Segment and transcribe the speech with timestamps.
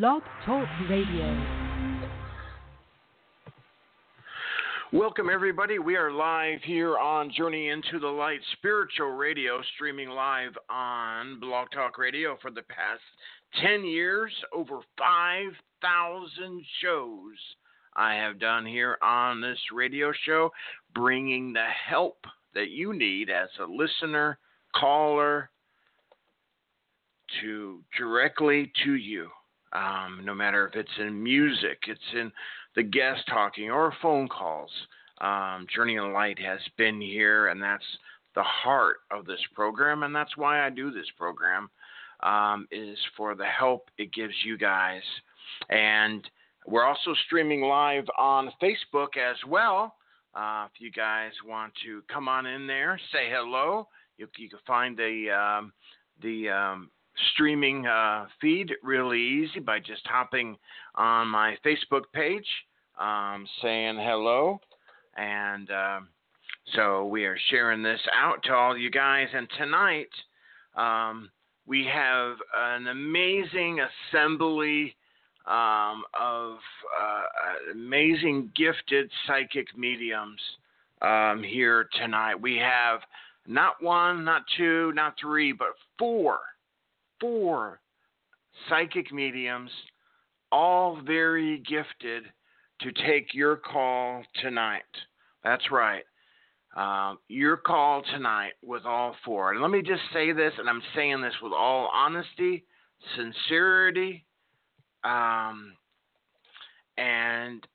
[0.00, 1.44] Blog Talk Radio.
[4.90, 5.78] Welcome, everybody.
[5.78, 11.68] We are live here on Journey into the Light Spiritual Radio, streaming live on Blog
[11.72, 13.02] Talk Radio for the past
[13.60, 17.34] 10 years, over 5,000 shows
[17.94, 20.50] I have done here on this radio show,
[20.94, 22.16] bringing the help
[22.54, 24.38] that you need as a listener,
[24.74, 25.50] caller,
[27.42, 29.28] to directly to you.
[29.72, 32.30] Um, no matter if it's in music, it's in
[32.76, 34.70] the guest talking, or phone calls.
[35.20, 37.84] Um, Journey of Light has been here, and that's
[38.34, 41.70] the heart of this program, and that's why I do this program.
[42.22, 45.02] Um, is for the help it gives you guys,
[45.70, 46.24] and
[46.66, 49.96] we're also streaming live on Facebook as well.
[50.34, 53.88] Uh, if you guys want to come on in there, say hello.
[54.18, 55.72] You, you can find the um,
[56.22, 56.90] the um,
[57.34, 60.56] streaming uh, feed really easy by just hopping
[60.94, 62.46] on my Facebook page,
[62.98, 64.60] um, saying hello,
[65.16, 66.08] and um,
[66.74, 69.28] so we are sharing this out to all you guys.
[69.34, 70.08] And tonight
[70.76, 71.30] um,
[71.66, 74.94] we have an amazing assembly
[75.46, 76.58] um, of
[77.00, 80.40] uh, amazing gifted psychic mediums
[81.02, 82.40] um, here tonight.
[82.40, 83.00] We have
[83.46, 86.38] not one, not two, not three, but four
[87.22, 87.80] four
[88.68, 89.70] psychic mediums,
[90.50, 92.24] all very gifted,
[92.82, 94.82] to take your call tonight.
[95.42, 96.02] That's right.
[96.76, 99.52] Um, your call tonight with all four.
[99.52, 102.64] And let me just say this, and I'm saying this with all honesty,
[103.16, 104.24] sincerity,
[105.04, 105.74] um,
[106.96, 107.66] and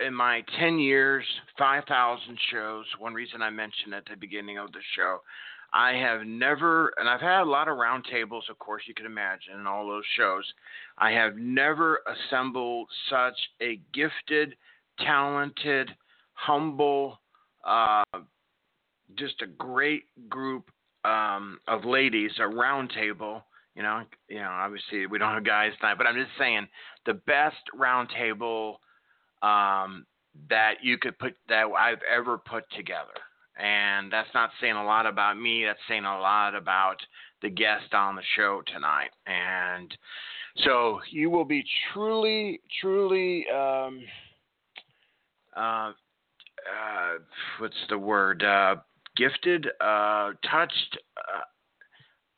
[0.00, 1.24] in my 10 years,
[1.58, 5.18] 5,000 shows, one reason I mentioned at the beginning of the show,
[5.74, 9.58] I have never, and I've had a lot of roundtables, of course, you can imagine,
[9.58, 10.44] in all those shows.
[10.98, 14.54] I have never assembled such a gifted,
[15.00, 15.90] talented,
[16.34, 17.18] humble,
[17.66, 18.04] uh,
[19.18, 20.70] just a great group
[21.04, 23.42] um, of ladies, a roundtable.
[23.74, 26.68] You know, you know, obviously we don't have guys tonight, but I'm just saying
[27.04, 28.76] the best roundtable
[29.42, 30.06] um,
[30.48, 33.10] that you could put that I've ever put together.
[33.56, 36.96] And that's not saying a lot about me, that's saying a lot about
[37.42, 39.10] the guest on the show tonight.
[39.26, 39.96] And
[40.64, 44.00] so you will be truly, truly, um,
[45.56, 45.92] uh,
[46.64, 47.18] uh,
[47.58, 48.42] what's the word?
[48.42, 48.76] Uh,
[49.16, 51.42] gifted, uh, touched, uh,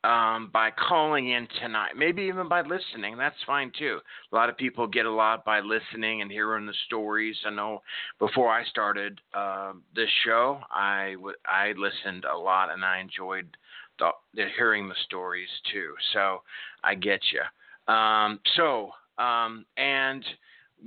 [0.07, 3.17] um, by calling in tonight, maybe even by listening.
[3.17, 3.99] That's fine too.
[4.31, 7.35] A lot of people get a lot by listening and hearing the stories.
[7.45, 7.81] I know
[8.17, 13.57] before I started uh, this show, I, w- I listened a lot and I enjoyed
[13.99, 15.93] the, the hearing the stories too.
[16.13, 16.41] So
[16.85, 17.93] I get you.
[17.93, 20.23] Um, so um, and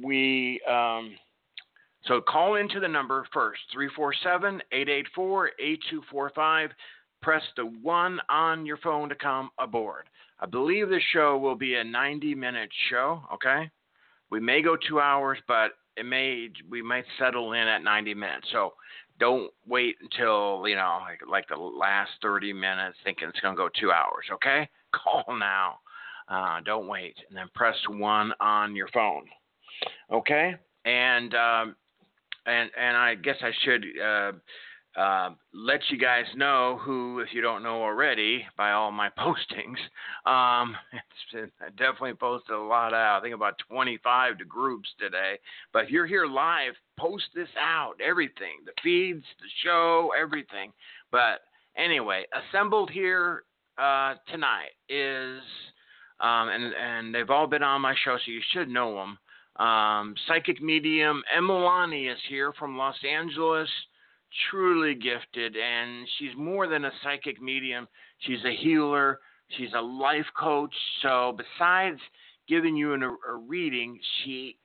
[0.02, 0.62] we.
[0.68, 1.12] Um,
[2.06, 6.70] so call into the number first, 347 884 8245
[7.22, 10.04] press the one on your phone to come aboard.
[10.40, 13.70] I believe the show will be a 90 minute show, okay?
[14.30, 18.46] We may go 2 hours, but it may we might settle in at 90 minutes.
[18.52, 18.74] So
[19.18, 23.58] don't wait until, you know, like, like the last 30 minutes thinking it's going to
[23.58, 24.68] go 2 hours, okay?
[24.92, 25.78] Call now.
[26.28, 29.24] Uh, don't wait and then press 1 on your phone.
[30.12, 30.54] Okay?
[30.84, 31.76] And um,
[32.46, 34.32] and and I guess I should uh,
[34.96, 39.78] uh, let you guys know who, if you don't know already, by all my postings.
[40.28, 40.76] Um,
[41.32, 43.18] been, I definitely posted a lot out.
[43.18, 45.38] I think about 25 to groups today.
[45.72, 47.94] But if you're here live, post this out.
[48.04, 50.72] Everything, the feeds, the show, everything.
[51.12, 51.42] But
[51.76, 53.44] anyway, assembled here
[53.78, 55.40] uh, tonight is,
[56.20, 59.18] um, and and they've all been on my show, so you should know them.
[59.64, 63.68] Um, psychic medium Emalani is here from Los Angeles
[64.50, 67.88] truly gifted, and she's more than a psychic medium.
[68.20, 69.20] She's a healer.
[69.56, 70.74] She's a life coach.
[71.02, 71.98] So besides
[72.48, 74.56] giving you an, a reading, she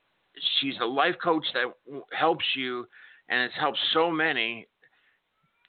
[0.60, 2.86] she's a life coach that helps you,
[3.28, 4.66] and has helped so many.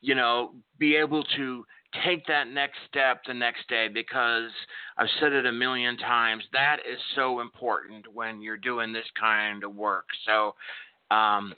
[0.02, 1.66] You know, be able to
[2.06, 4.52] take that next step the next day because
[4.98, 6.44] I've said it a million times.
[6.54, 10.06] That is so important when you're doing this kind of work.
[10.26, 10.54] So,
[11.16, 11.54] um,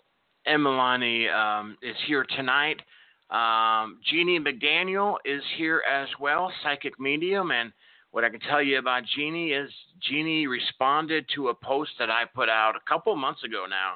[0.47, 2.81] Emalani um, is here tonight.
[3.29, 7.51] Um, Jeannie McDaniel is here as well, psychic medium.
[7.51, 7.71] And
[8.11, 9.69] what I can tell you about Jeannie is
[10.01, 13.93] Jeannie responded to a post that I put out a couple months ago now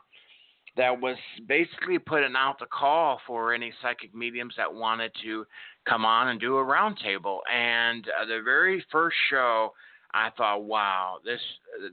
[0.75, 1.17] that was
[1.47, 5.45] basically putting out the call for any psychic mediums that wanted to
[5.87, 7.39] come on and do a roundtable.
[7.51, 9.73] And uh, the very first show,
[10.13, 11.41] I thought, wow, this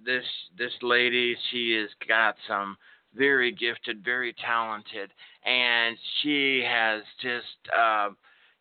[0.05, 0.25] this
[0.58, 2.76] this lady, she has got some
[3.15, 5.11] very gifted, very talented,
[5.45, 8.11] and she has just, uh,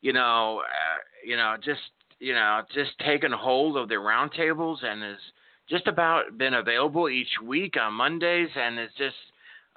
[0.01, 1.81] you know, uh, you know, just
[2.19, 5.17] you know, just taken hold of the roundtables and has
[5.69, 9.15] just about been available each week on Mondays, and is just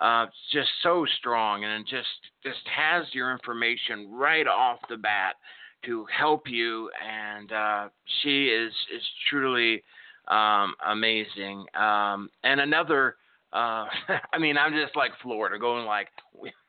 [0.01, 2.09] uh, just so strong, and just
[2.43, 5.37] just has your information right off the bat
[5.85, 7.89] to help you, and uh,
[8.23, 9.83] she is is truly
[10.29, 11.67] um, amazing.
[11.75, 13.17] Um, and another,
[13.53, 13.87] uh,
[14.33, 16.09] I mean, I'm just like Florida, going like,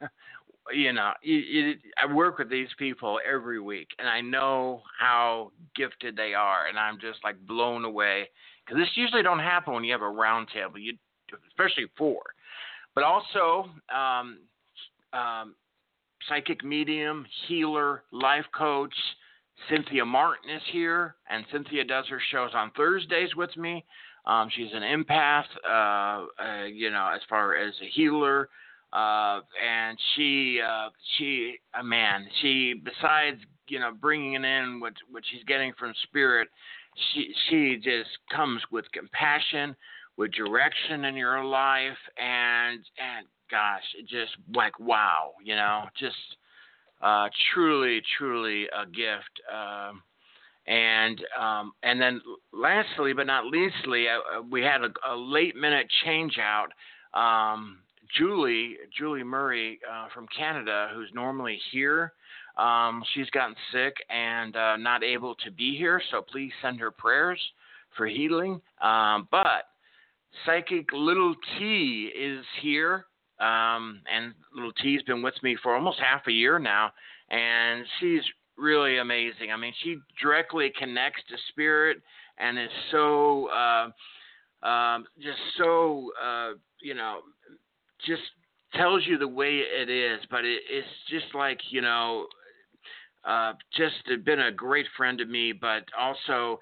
[0.73, 5.51] you know, you, you, I work with these people every week, and I know how
[5.75, 8.29] gifted they are, and I'm just like blown away
[8.65, 10.97] because this usually don't happen when you have a round table, you
[11.49, 12.21] especially four,
[12.95, 14.39] but also um,
[15.13, 15.55] um,
[16.27, 18.93] psychic medium, healer, life coach.
[19.69, 23.85] Cynthia Martin is here, and Cynthia does her shows on Thursdays with me.
[24.25, 28.49] Um, she's an empath, uh, uh, you know, as far as a healer,
[28.93, 35.23] uh, and she, uh, she, uh, man, she besides you know bringing in what what
[35.31, 36.47] she's getting from spirit,
[37.13, 39.75] she she just comes with compassion,
[40.15, 46.15] with direction in your life, and and gosh, just like wow, you know, just
[47.01, 49.41] uh, truly, truly a gift.
[49.51, 50.01] Um,
[50.67, 52.21] and um, and then
[52.53, 56.69] lastly, but not leastly, uh, uh, we had a, a, late minute change out.
[57.13, 57.79] Um,
[58.17, 62.13] Julie, Julie Murray uh, from Canada, who's normally here,
[62.57, 66.01] um, she's gotten sick and uh, not able to be here.
[66.11, 67.39] So please send her prayers
[67.97, 68.61] for healing.
[68.81, 69.65] Um, but
[70.45, 73.05] Psychic Little T is here.
[73.39, 76.91] Um, and little T's been with me for almost half a year now,
[77.29, 78.21] and she's
[78.63, 79.51] really amazing.
[79.53, 81.97] I mean, she directly connects to spirit
[82.39, 86.51] and is so uh, um, just so uh,
[86.81, 87.19] you know
[88.07, 88.21] just
[88.73, 92.25] tells you the way it is, but it, it's just like you know
[93.25, 96.59] uh, just been a great friend to me, but also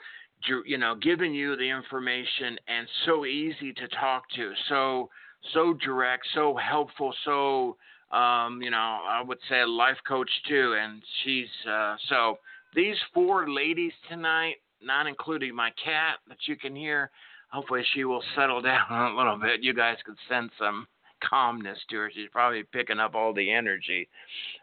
[0.65, 5.09] you know giving you the information and so easy to talk to, so
[5.53, 7.77] so direct, so helpful, so
[8.11, 12.37] um, you know, I would say a life coach too, and she's uh, so
[12.75, 17.09] these four ladies tonight, not including my cat that you can hear.
[17.51, 19.63] Hopefully, she will settle down a little bit.
[19.63, 20.87] You guys could sense some
[21.27, 22.11] calmness to her.
[22.13, 24.09] She's probably picking up all the energy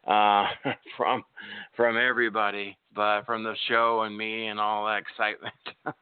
[0.06, 0.46] uh,
[0.96, 1.24] from
[1.76, 5.54] from everybody, but from the show and me and all that excitement.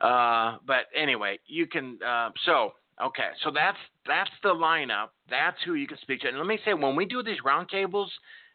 [0.00, 1.98] uh, but anyway, you can.
[2.06, 2.72] Uh, so
[3.02, 5.08] Okay, so that's that's the lineup.
[5.30, 6.28] That's who you can speak to.
[6.28, 8.08] And let me say, when we do these roundtables,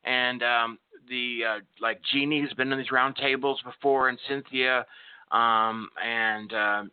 [0.03, 4.85] and um, the uh, like Jeannie has been in these roundtables before, and Cynthia,
[5.31, 6.83] um, and uh,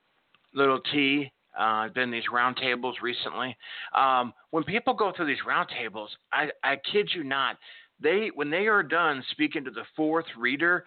[0.54, 3.56] Little T uh, been these roundtables recently.
[3.94, 7.58] Um, when people go through these roundtables, I, I kid you not,
[8.00, 10.84] they when they are done speaking to the fourth reader,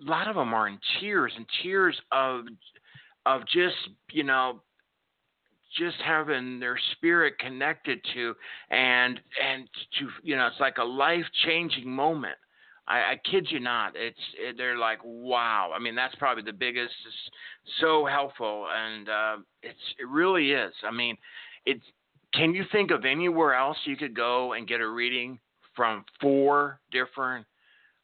[0.00, 2.44] a lot of them are in tears and tears of
[3.26, 3.76] of just
[4.10, 4.62] you know
[5.78, 8.34] just having their spirit connected to
[8.70, 9.68] and and
[9.98, 12.36] to you know it's like a life changing moment.
[12.88, 15.72] I, I kid you not it's it, they're like wow.
[15.74, 17.36] I mean that's probably the biggest it's
[17.80, 20.72] so helpful and uh it's it really is.
[20.86, 21.16] I mean
[21.66, 21.84] it's
[22.34, 25.38] can you think of anywhere else you could go and get a reading
[25.74, 27.46] from four different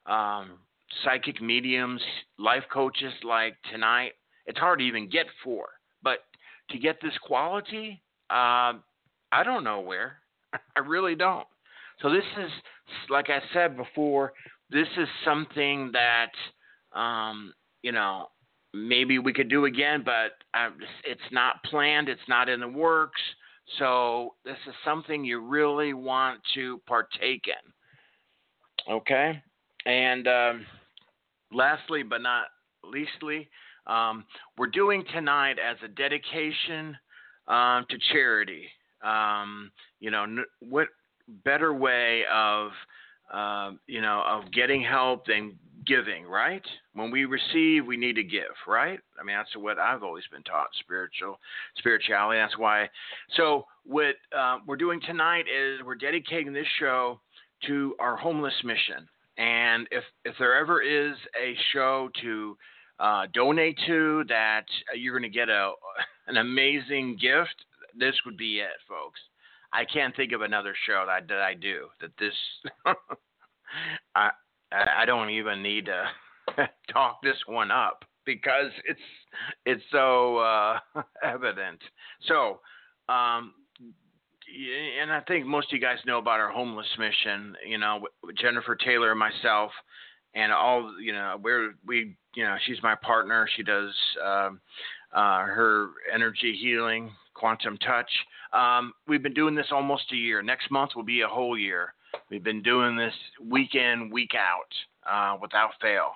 [0.07, 0.59] um
[1.05, 2.03] psychic mediums
[2.39, 4.13] life coaches like tonight?
[4.47, 5.71] It's hard to even get four
[6.07, 6.21] but
[6.71, 8.75] to get this quality, uh,
[9.33, 10.19] I don't know where.
[10.77, 11.47] I really don't.
[12.03, 12.51] So this is,
[13.09, 14.33] like I said before,
[14.71, 18.29] this is something that, um, you know,
[18.75, 20.33] maybe we could do again, but
[21.05, 22.09] it's not planned.
[22.09, 23.21] It's not in the works.
[23.79, 28.93] So this is something you really want to partake in.
[28.93, 29.43] Okay,
[29.87, 30.67] and um,
[31.53, 32.47] lastly but not
[32.85, 33.49] leastly,
[33.87, 34.25] um,
[34.59, 36.97] we're doing tonight as a dedication
[37.49, 38.67] um, to charity.
[39.05, 40.89] Um, you know, n- what
[41.45, 42.71] better way of
[43.33, 46.65] uh, you know of getting help than giving, right?
[46.95, 48.99] When we receive, we need to give, right?
[49.21, 51.39] I mean, that's what I've always been taught spiritual
[51.79, 52.41] spirituality.
[52.41, 52.89] That's why.
[53.37, 57.21] So what uh, we're doing tonight is we're dedicating this show
[57.67, 59.09] to our homeless mission.
[59.39, 62.57] And if if there ever is a show to
[62.99, 65.73] uh, donate to that uh, you're going to get a
[66.29, 67.55] an amazing gift,
[67.99, 69.21] this would be it, folks.
[69.73, 72.35] I can't think of another show that that I do that this.
[74.15, 74.31] I
[74.73, 76.05] I don't even need to
[76.93, 78.05] talk this one up.
[78.27, 79.01] because it's
[79.65, 80.79] it's so uh,
[81.23, 81.81] evident.
[82.27, 82.61] So,
[83.09, 83.55] um,
[85.01, 87.55] and I think most of you guys know about our homeless mission.
[87.67, 88.07] You know,
[88.39, 89.71] Jennifer Taylor and myself,
[90.35, 90.93] and all.
[91.01, 92.17] You know, we're we.
[92.37, 93.49] You know, she's my partner.
[93.57, 94.61] She does um,
[95.13, 98.11] uh, her energy healing, quantum touch.
[98.53, 100.43] Um, we've been doing this almost a year.
[100.43, 101.95] Next month will be a whole year.
[102.31, 106.13] We've been doing this week in, week out, uh, without fail.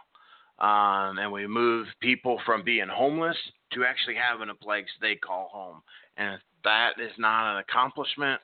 [0.59, 3.37] Um, and we move people from being homeless
[3.73, 5.81] to actually having a place they call home.
[6.19, 8.43] And if that is not an accomplishment,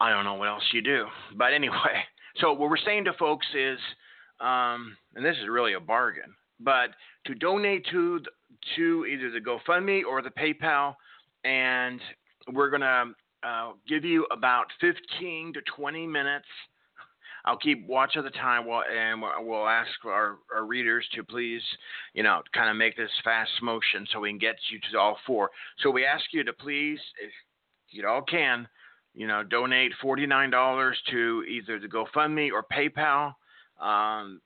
[0.00, 1.06] I don't know what else you do.
[1.36, 2.04] But anyway,
[2.36, 3.78] so what we're saying to folks is,
[4.40, 6.90] um, and this is really a bargain, but
[7.26, 8.20] to donate to
[8.76, 10.94] to either the GoFundMe or the PayPal,
[11.44, 12.00] and
[12.52, 13.06] we're gonna
[13.42, 16.46] uh, give you about 15 to 20 minutes
[17.44, 21.62] I'll keep watch of the time, and we'll ask our, our readers to please,
[22.12, 25.16] you know, kind of make this fast motion so we can get you to all
[25.26, 25.50] four.
[25.78, 27.32] So we ask you to please, if
[27.90, 28.68] you all can,
[29.14, 33.34] you know, donate $49 to either the GoFundMe or PayPal.
[33.80, 34.40] Um,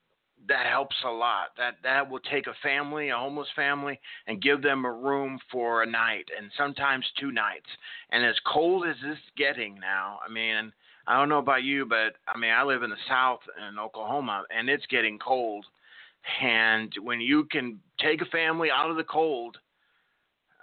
[0.47, 1.47] that helps a lot.
[1.57, 5.83] That that will take a family, a homeless family, and give them a room for
[5.83, 7.67] a night and sometimes two nights.
[8.11, 10.71] And as cold as this getting now, I mean,
[11.07, 13.39] I don't know about you, but I mean, I live in the South
[13.69, 15.65] in Oklahoma, and it's getting cold.
[16.41, 19.57] And when you can take a family out of the cold,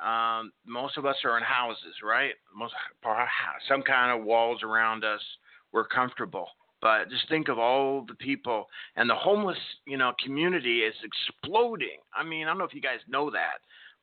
[0.05, 2.33] um, most of us are in houses, right?
[2.55, 2.75] Most
[3.69, 5.21] some kind of walls around us.
[5.73, 6.49] We're comfortable,
[6.83, 12.01] but just think of all the people and the homeless, you know, community is exploding.
[12.13, 13.59] I mean, I don't know if you guys know that,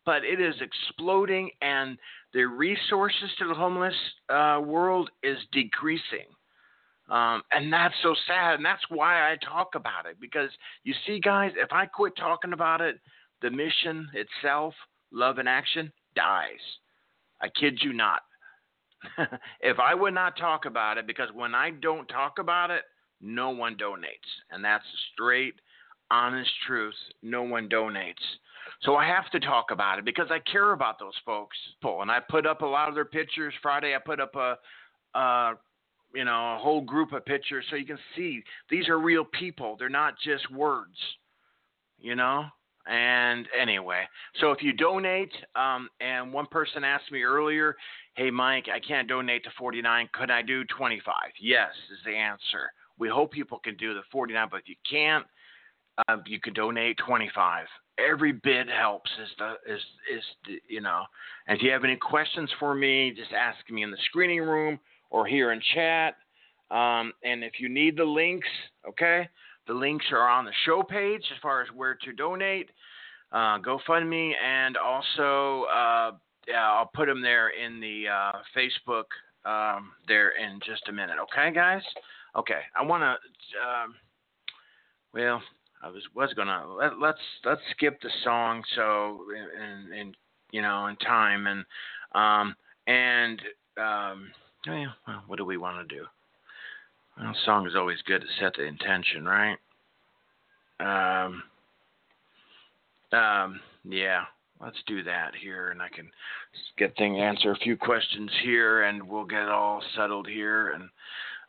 [0.05, 1.98] but it is exploding, and
[2.33, 3.93] the resources to the homeless
[4.29, 6.25] uh, world is decreasing.
[7.09, 10.50] Um, and that's so sad, and that's why I talk about it because
[10.83, 13.00] you see, guys, if I quit talking about it,
[13.41, 14.74] the mission itself,
[15.12, 16.62] love and action, dies.
[17.41, 18.21] I kid you not.
[19.62, 22.84] if I would not talk about it, because when I don't talk about it,
[23.22, 25.56] no one donates, and that's straight,
[26.12, 26.96] honest truth.
[27.22, 28.13] No one donates.
[28.82, 31.58] So I have to talk about it because I care about those folks.
[31.84, 33.53] And I put up a lot of their pictures.
[33.62, 34.58] Friday, I put up a,
[35.18, 35.53] a
[36.13, 39.75] you know, a whole group of pictures so you can see these are real people.
[39.77, 40.96] They're not just words,
[42.00, 42.46] you know?
[42.89, 44.03] And anyway,
[44.41, 47.75] so if you donate, um, and one person asked me earlier,
[48.15, 50.10] hey, Mike, I can't donate to 49.
[50.12, 51.13] Could I do 25?
[51.39, 52.72] Yes, is the answer.
[52.98, 55.24] We hope people can do the 49, but if you can't,
[56.08, 57.67] uh, you can donate 25.
[58.00, 59.12] Every bit helps.
[59.22, 59.81] Is the is
[60.15, 61.03] is the, you know.
[61.48, 64.79] And if you have any questions for me, just ask me in the screening room
[65.12, 66.15] or here in chat.
[66.72, 68.48] Um, and if you need the links,
[68.88, 69.27] okay,
[69.70, 72.72] the links are on the show page as far as where to donate,
[73.32, 76.12] uh, GoFundMe, and also uh,
[76.48, 79.06] yeah, I'll put them there in the uh, Facebook
[79.46, 81.18] um, there in just a minute.
[81.22, 81.84] Okay, guys.
[82.36, 83.10] Okay, I want to.
[83.12, 83.96] Um,
[85.14, 85.40] well,
[85.84, 90.14] I was was gonna let, us let's, let's skip the song so in, in
[90.52, 91.66] you know in time and
[92.16, 92.56] um
[92.88, 93.40] and
[93.78, 94.32] um
[94.68, 96.06] well, what do we want to do?
[97.20, 99.58] Well, song is always good to set the intention, right?
[100.80, 101.44] Um,
[103.12, 104.24] um, yeah,
[104.62, 106.10] let's do that here, and I can
[106.78, 110.72] get thing answer a few questions here, and we'll get it all settled here.
[110.72, 110.84] And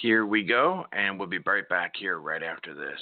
[0.00, 3.00] here we go, and we'll be right back here right after this.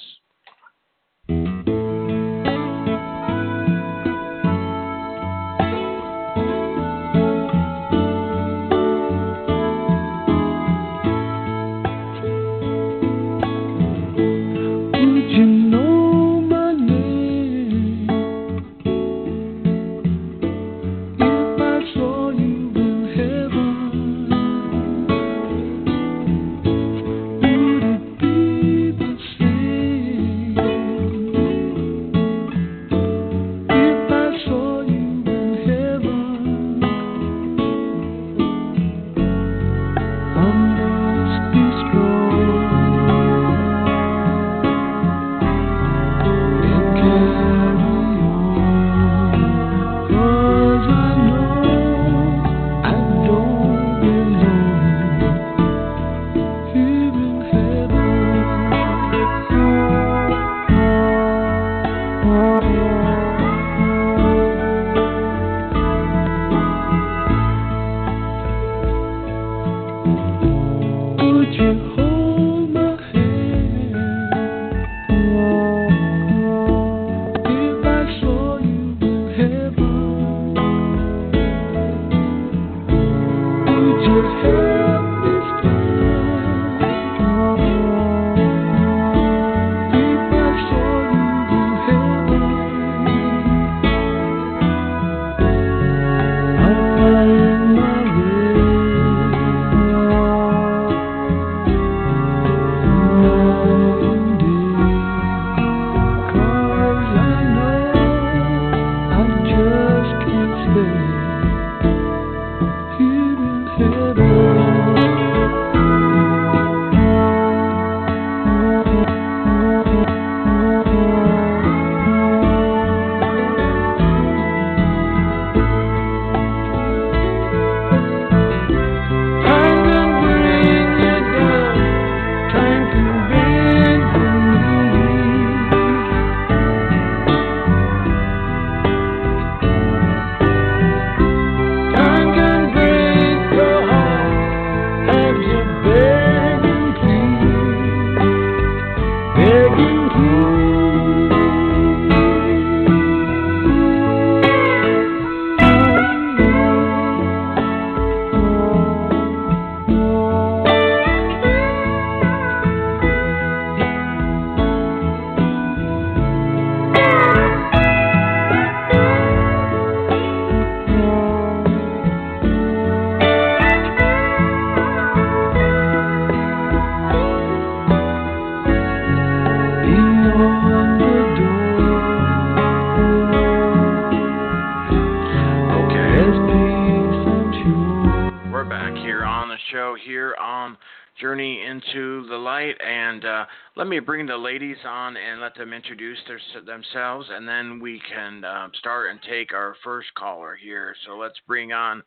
[193.95, 198.45] Me bring the ladies on and let them introduce their, themselves, and then we can
[198.45, 200.97] uh, start and take our first caller here.
[201.07, 202.03] So let's bring on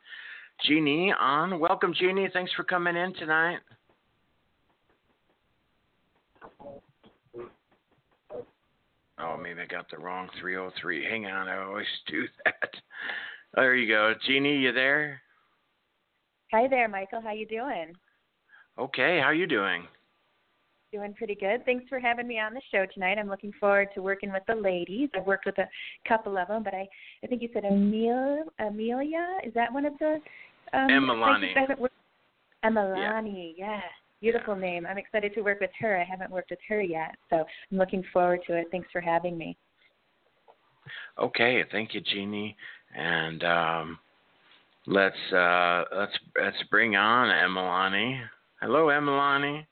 [0.65, 1.59] Jeannie on.
[1.59, 2.29] Welcome, Jeannie.
[2.33, 3.59] Thanks for coming in tonight.
[9.19, 11.05] Oh, maybe I got the wrong 303.
[11.05, 12.69] Hang on, I always do that.
[13.55, 14.13] There you go.
[14.27, 15.21] Jeannie, you there?
[16.51, 17.21] Hi there, Michael.
[17.21, 17.93] How you doing?
[18.77, 19.87] Okay, how you doing?
[20.93, 21.65] Doing pretty good.
[21.65, 23.17] Thanks for having me on the show tonight.
[23.17, 25.09] I'm looking forward to working with the ladies.
[25.13, 25.67] I've worked with a
[26.07, 26.87] couple of them, but I
[27.23, 28.45] I think you said Amelia.
[28.59, 30.21] Amelia is that one of the
[30.73, 31.53] um, Emalani.
[32.63, 33.65] Emalani, yeah.
[33.67, 33.81] yeah.
[34.21, 34.61] Beautiful yeah.
[34.61, 34.85] name.
[34.85, 35.99] I'm excited to work with her.
[35.99, 38.67] I haven't worked with her yet, so I'm looking forward to it.
[38.71, 39.57] Thanks for having me.
[41.19, 42.55] Okay, thank you, Jeannie.
[42.95, 43.99] And um,
[44.85, 48.21] let's uh, let's let's bring on Emalani.
[48.61, 49.65] Hello, Emalani.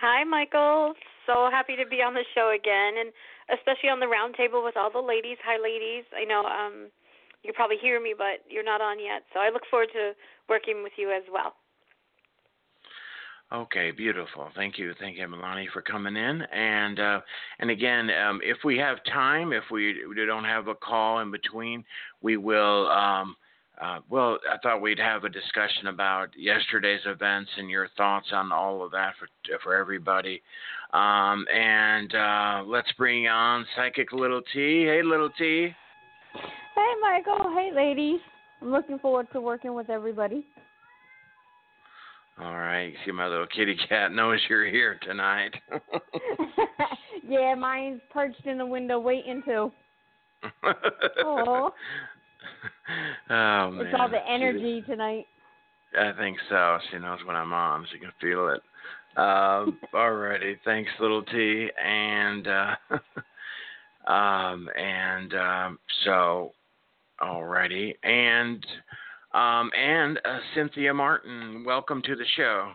[0.00, 0.94] Hi, Michael.
[1.26, 3.12] So happy to be on the show again, and
[3.56, 5.38] especially on the roundtable with all the ladies.
[5.44, 6.04] Hi, ladies.
[6.16, 6.90] I know um,
[7.42, 9.22] you probably hear me, but you're not on yet.
[9.32, 10.12] So I look forward to
[10.48, 11.54] working with you as well.
[13.52, 14.48] Okay, beautiful.
[14.56, 16.42] Thank you, thank you, Melanie, for coming in.
[16.42, 17.20] And uh,
[17.60, 21.30] and again, um, if we have time, if we, we don't have a call in
[21.30, 21.84] between,
[22.20, 22.88] we will.
[22.88, 23.36] Um,
[23.80, 28.52] uh, well, I thought we'd have a discussion about yesterday's events and your thoughts on
[28.52, 29.28] all of that for
[29.62, 30.42] for everybody.
[30.92, 34.84] Um, and uh, let's bring on Psychic Little T.
[34.84, 35.74] Hey, Little T.
[36.74, 37.52] Hey, Michael.
[37.54, 38.20] Hey, ladies.
[38.62, 40.46] I'm looking forward to working with everybody.
[42.40, 42.92] All right.
[43.04, 45.52] See, my little kitty cat knows you're here tonight.
[47.28, 49.70] yeah, mine's perched in the window waiting to.
[51.24, 51.70] oh.
[53.30, 53.86] Oh man.
[53.86, 55.26] It's all the energy she, tonight.
[55.98, 56.78] I think so.
[56.90, 57.86] She knows when I'm on.
[57.92, 58.60] She can feel it.
[59.16, 60.56] Um, alrighty.
[60.64, 61.68] Thanks, little T.
[61.82, 62.74] And uh,
[64.10, 66.52] um, and um, so,
[67.20, 67.94] alrighty.
[68.02, 68.64] And
[69.32, 72.72] um, and uh, Cynthia Martin, welcome to the show.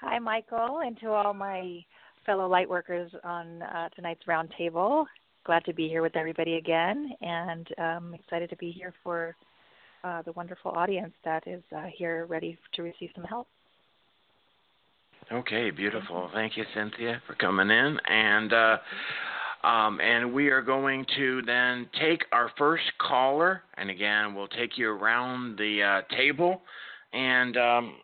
[0.00, 1.84] Hi, Michael, and to all my
[2.24, 5.06] fellow lightworkers on uh, tonight's roundtable.
[5.48, 9.34] Glad to be here with everybody again, and um, excited to be here for
[10.04, 13.46] uh, the wonderful audience that is uh, here ready to receive some help.
[15.32, 16.28] Okay, beautiful.
[16.34, 17.98] Thank you, Cynthia, for coming in.
[18.06, 18.76] And uh,
[19.66, 24.76] um, and we are going to then take our first caller, and again, we'll take
[24.76, 26.60] you around the uh, table
[27.14, 27.94] and um,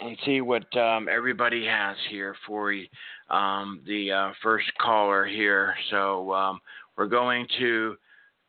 [0.00, 2.74] and see what um, everybody has here for
[3.32, 5.74] um, the uh, first caller here.
[5.90, 6.60] So um,
[6.96, 7.96] we're going to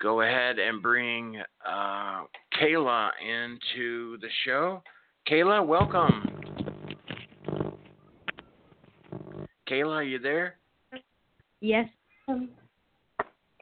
[0.02, 2.24] go ahead and bring uh,
[2.62, 4.84] Kayla into the show.
[5.30, 6.28] Kayla, welcome.
[9.70, 10.58] Kayla, are you there?
[11.62, 11.88] Yes.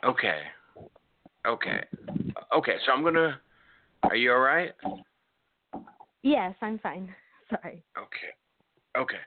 [0.04, 0.40] Okay.
[1.48, 1.84] Okay.
[2.56, 3.40] Okay, so I'm gonna.
[4.04, 4.72] Are you all right?
[6.24, 7.14] Yes, I'm fine.
[7.50, 7.84] Sorry.
[7.98, 8.98] Okay.
[8.98, 9.22] Okay.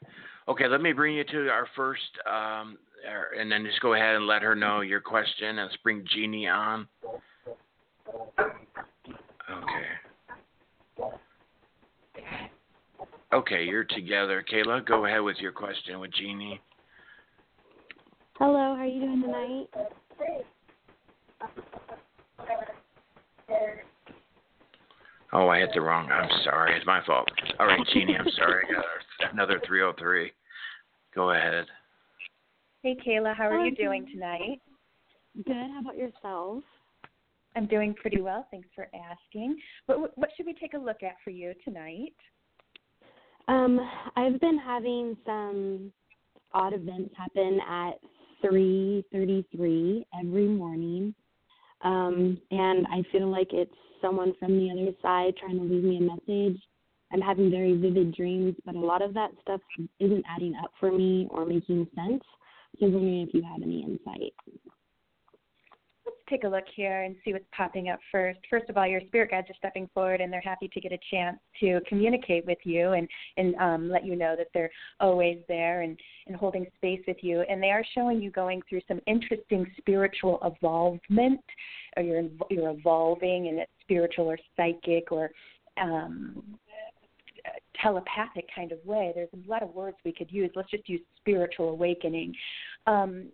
[0.48, 0.68] Okay.
[0.68, 2.78] Let me bring you to our first, um,
[3.38, 6.48] and then just go ahead and let her know your question, and let's bring Jeannie
[6.48, 6.87] on.
[9.50, 9.94] Okay.
[13.33, 14.44] Okay, you're together.
[14.48, 16.61] Kayla, go ahead with your question with Jeannie.
[18.38, 19.68] Hello, how are you doing tonight?
[25.34, 26.08] Oh, I hit the wrong.
[26.12, 26.76] I'm sorry.
[26.76, 27.28] It's my fault.
[27.58, 28.66] All right, Jeannie, I'm sorry.
[28.70, 30.30] I got another 303.
[31.12, 31.66] Go ahead.
[32.84, 34.60] Hey, Kayla, how are you doing tonight?
[35.44, 35.52] Good.
[35.54, 36.62] How about yourself?
[37.56, 38.46] I'm doing pretty well.
[38.52, 39.56] Thanks for asking.
[39.86, 42.14] What what should we take a look at for you tonight?
[43.48, 43.80] Um,
[44.16, 45.92] I've been having some
[46.52, 47.94] odd events happen at
[48.44, 51.14] 3:33 every morning.
[51.82, 55.98] Um, and I feel like it's someone from the other side trying to leave me
[55.98, 56.61] a message.
[57.12, 59.61] I'm having very vivid dreams, but a lot of that stuff
[60.00, 62.22] isn't adding up for me or making sense.
[62.78, 64.33] So I was wondering if you have any insight
[66.04, 68.38] Let's take a look here and see what's popping up first.
[68.50, 70.98] First of all, your spirit guides are stepping forward and they're happy to get a
[71.11, 75.83] chance to communicate with you and, and um, let you know that they're always there
[75.83, 77.42] and, and holding space with you.
[77.42, 81.40] And they are showing you going through some interesting spiritual evolvement,
[81.96, 85.30] or you're, you're evolving and a spiritual or psychic or
[85.80, 86.42] um,
[87.80, 89.12] telepathic kind of way.
[89.14, 90.50] There's a lot of words we could use.
[90.54, 92.34] Let's just use spiritual awakening.
[92.86, 93.26] Um,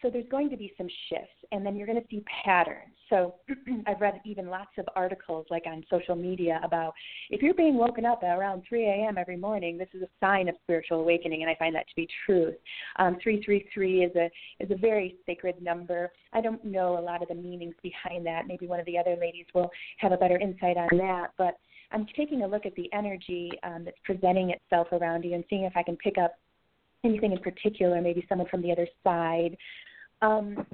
[0.00, 2.94] so there's going to be some shifts, and then you're going to see patterns.
[3.12, 3.34] So
[3.86, 6.94] I've read even lots of articles, like on social media, about
[7.28, 9.18] if you're being woken up around 3 a.m.
[9.18, 12.08] every morning, this is a sign of spiritual awakening, and I find that to be
[12.24, 12.54] truth.
[12.96, 14.30] Um, 333 is a
[14.64, 16.10] is a very sacred number.
[16.32, 18.46] I don't know a lot of the meanings behind that.
[18.48, 21.58] Maybe one of the other ladies will have a better insight on that, but
[21.92, 25.64] I'm taking a look at the energy um, that's presenting itself around you and seeing
[25.64, 26.36] if I can pick up
[27.04, 29.56] anything in particular, maybe someone from the other side.
[30.22, 30.64] Um,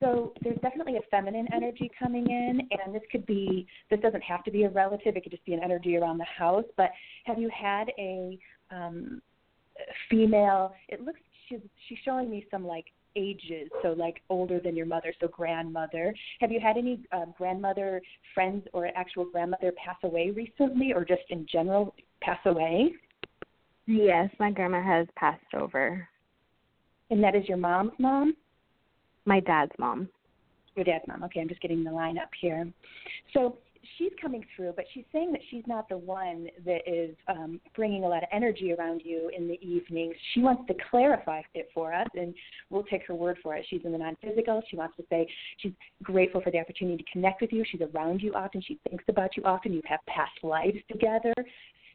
[0.00, 4.44] so there's definitely a feminine energy coming in, and this could be this doesn't have
[4.44, 6.64] to be a relative; it could just be an energy around the house.
[6.76, 6.90] But
[7.24, 8.38] have you had a
[8.70, 9.20] um,
[10.10, 10.74] female?
[10.88, 15.12] It looks she's she's showing me some like ages, so like older than your mother,
[15.20, 16.14] so grandmother.
[16.40, 18.00] Have you had any uh, grandmother
[18.34, 22.92] friends or actual grandmother pass away recently, or just in general pass away?
[23.86, 26.06] Yes, my grandma has passed over.
[27.10, 28.34] And that is your mom's mom?
[29.28, 30.08] My dad's mom.
[30.74, 31.22] Your dad's mom.
[31.24, 32.66] Okay, I'm just getting the line up here.
[33.34, 33.58] So
[33.98, 38.04] she's coming through, but she's saying that she's not the one that is um, bringing
[38.04, 40.14] a lot of energy around you in the evenings.
[40.32, 42.32] She wants to clarify it for us, and
[42.70, 43.66] we'll take her word for it.
[43.68, 44.62] She's in the non physical.
[44.70, 47.64] She wants to say she's grateful for the opportunity to connect with you.
[47.70, 48.62] She's around you often.
[48.66, 49.74] She thinks about you often.
[49.74, 51.34] You have past lives together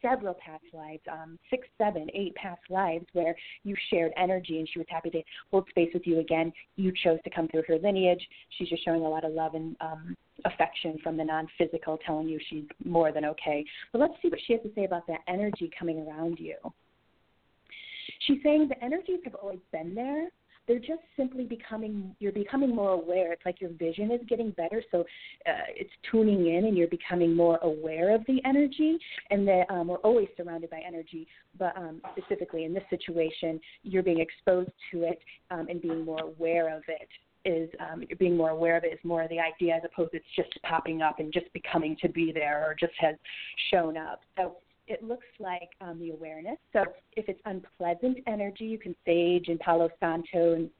[0.04, 4.78] several past lives, um, six, seven, eight past lives where you shared energy and she
[4.78, 6.52] was happy to hold space with you again.
[6.76, 8.24] You chose to come through her lineage.
[8.58, 12.28] She's just showing a lot of love and um, affection from the non physical, telling
[12.28, 13.64] you she's more than okay.
[13.92, 16.56] But let's see what she has to say about that energy coming around you.
[18.26, 20.28] She's saying the energies have always been there,
[20.66, 23.32] they're just simply becoming you're becoming more aware.
[23.32, 24.82] It's like your vision is getting better.
[24.90, 25.00] So
[25.46, 28.98] uh, it's tuning in and you're becoming more aware of the energy.
[29.30, 31.26] And that um, we're always surrounded by energy
[31.58, 36.20] but um, specifically in this situation you're being exposed to it um, and being more
[36.20, 37.08] aware of it
[37.44, 40.12] is um, you're being more aware of it is more of the idea as opposed
[40.12, 43.16] to it's just popping up and just becoming to be there or just has
[43.70, 44.22] shown up.
[44.36, 46.58] So it looks like um, the awareness.
[46.72, 50.70] So if it's unpleasant energy, you can sage and Palo Santo and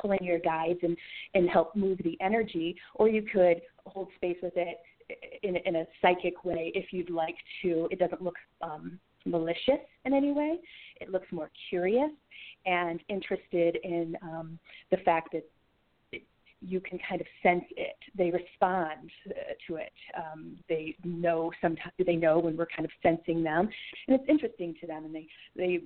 [0.00, 0.96] pull in your guides and,
[1.34, 4.78] and help move the energy, or you could hold space with it
[5.42, 7.88] in, in a psychic way if you'd like to.
[7.90, 10.58] It doesn't look um, malicious in any way.
[11.00, 12.10] It looks more curious
[12.64, 14.58] and interested in um,
[14.90, 15.44] the fact that
[16.64, 17.96] you can kind of sense it.
[18.16, 19.92] They respond uh, to it.
[20.16, 23.68] Um, they know sometimes they know when we're kind of sensing them,
[24.06, 25.04] and it's interesting to them.
[25.04, 25.80] And they they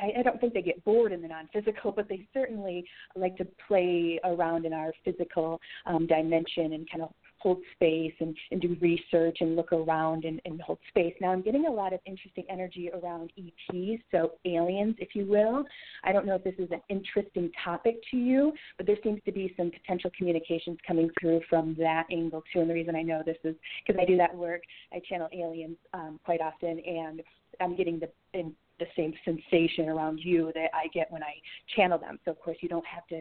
[0.00, 2.84] I, I don't think they get bored in the non-physical, but they certainly
[3.16, 7.10] like to play around in our physical um, dimension and kind of
[7.44, 11.12] hold space and, and do research and look around and, and hold space.
[11.20, 15.62] Now, I'm getting a lot of interesting energy around ETs, so aliens, if you will.
[16.04, 19.32] I don't know if this is an interesting topic to you, but there seems to
[19.32, 22.60] be some potential communications coming through from that angle, too.
[22.60, 23.54] And the reason I know this is
[23.86, 27.22] because I do that work, I channel aliens um, quite often, and
[27.60, 31.34] I'm getting the in, the same sensation around you that I get when I
[31.76, 32.18] channel them.
[32.24, 33.20] So of course you don't have to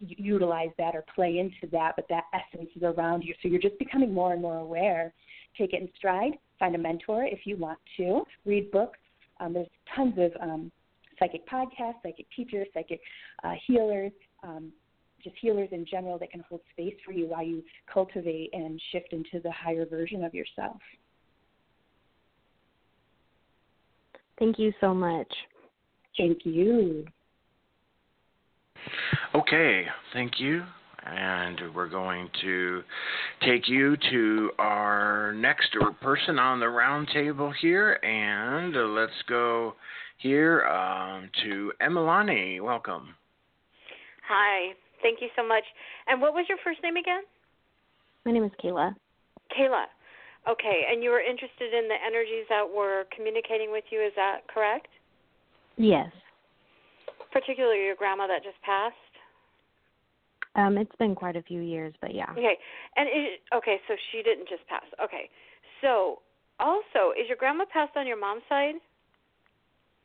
[0.00, 3.34] utilize that or play into that, but that essence is around you.
[3.42, 5.12] So you're just becoming more and more aware.
[5.58, 6.32] Take it in stride.
[6.58, 8.22] Find a mentor if you want to.
[8.44, 8.98] Read books.
[9.40, 10.70] Um, there's tons of um,
[11.18, 13.00] psychic podcasts, psychic teachers, psychic
[13.42, 14.72] uh, healers, um,
[15.22, 19.12] just healers in general that can hold space for you while you cultivate and shift
[19.12, 20.76] into the higher version of yourself.
[24.38, 25.32] Thank you so much.
[26.16, 27.04] Thank you.
[29.34, 30.62] Okay, thank you.
[31.06, 32.82] And we're going to
[33.42, 37.94] take you to our next person on the round table here.
[38.02, 39.74] And let's go
[40.18, 42.62] here um, to Emalani.
[42.62, 43.14] Welcome.
[44.26, 45.64] Hi, thank you so much.
[46.06, 47.22] And what was your first name again?
[48.24, 48.94] My name is Kayla.
[49.56, 49.84] Kayla.
[50.48, 54.40] Okay, and you were interested in the energies that were communicating with you, is that
[54.52, 54.88] correct?
[55.76, 56.10] Yes.
[57.32, 58.94] Particularly your grandma that just passed?
[60.54, 62.30] Um, it's been quite a few years, but yeah.
[62.32, 62.56] Okay,
[62.96, 64.84] and is, okay, so she didn't just pass.
[65.02, 65.30] Okay,
[65.80, 66.20] so
[66.60, 68.74] also, is your grandma passed on your mom's side?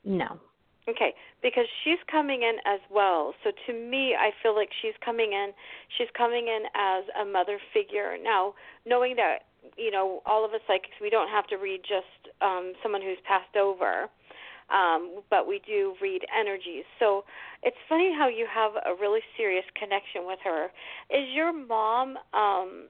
[0.04, 0.39] No.
[0.88, 3.36] Okay, because she's coming in as well.
[3.43, 5.52] So to me, I feel like she's coming in.
[5.97, 8.17] She's coming in as a mother figure.
[8.23, 8.56] Now,
[8.88, 12.74] knowing that you know, all of us psychics, we don't have to read just um,
[12.84, 14.10] someone who's passed over,
[14.69, 16.86] um, but we do read energies.
[17.00, 17.24] So
[17.63, 20.65] it's funny how you have a really serious connection with her.
[21.10, 22.17] Is your mom?
[22.34, 22.88] Um,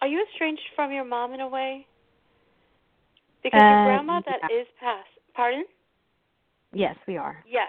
[0.00, 1.86] are you estranged from your mom in a way?
[3.42, 4.60] Because uh, your grandma that yeah.
[4.60, 5.08] is passed.
[5.34, 5.64] Pardon?
[6.72, 7.44] Yes, we are.
[7.48, 7.68] Yes,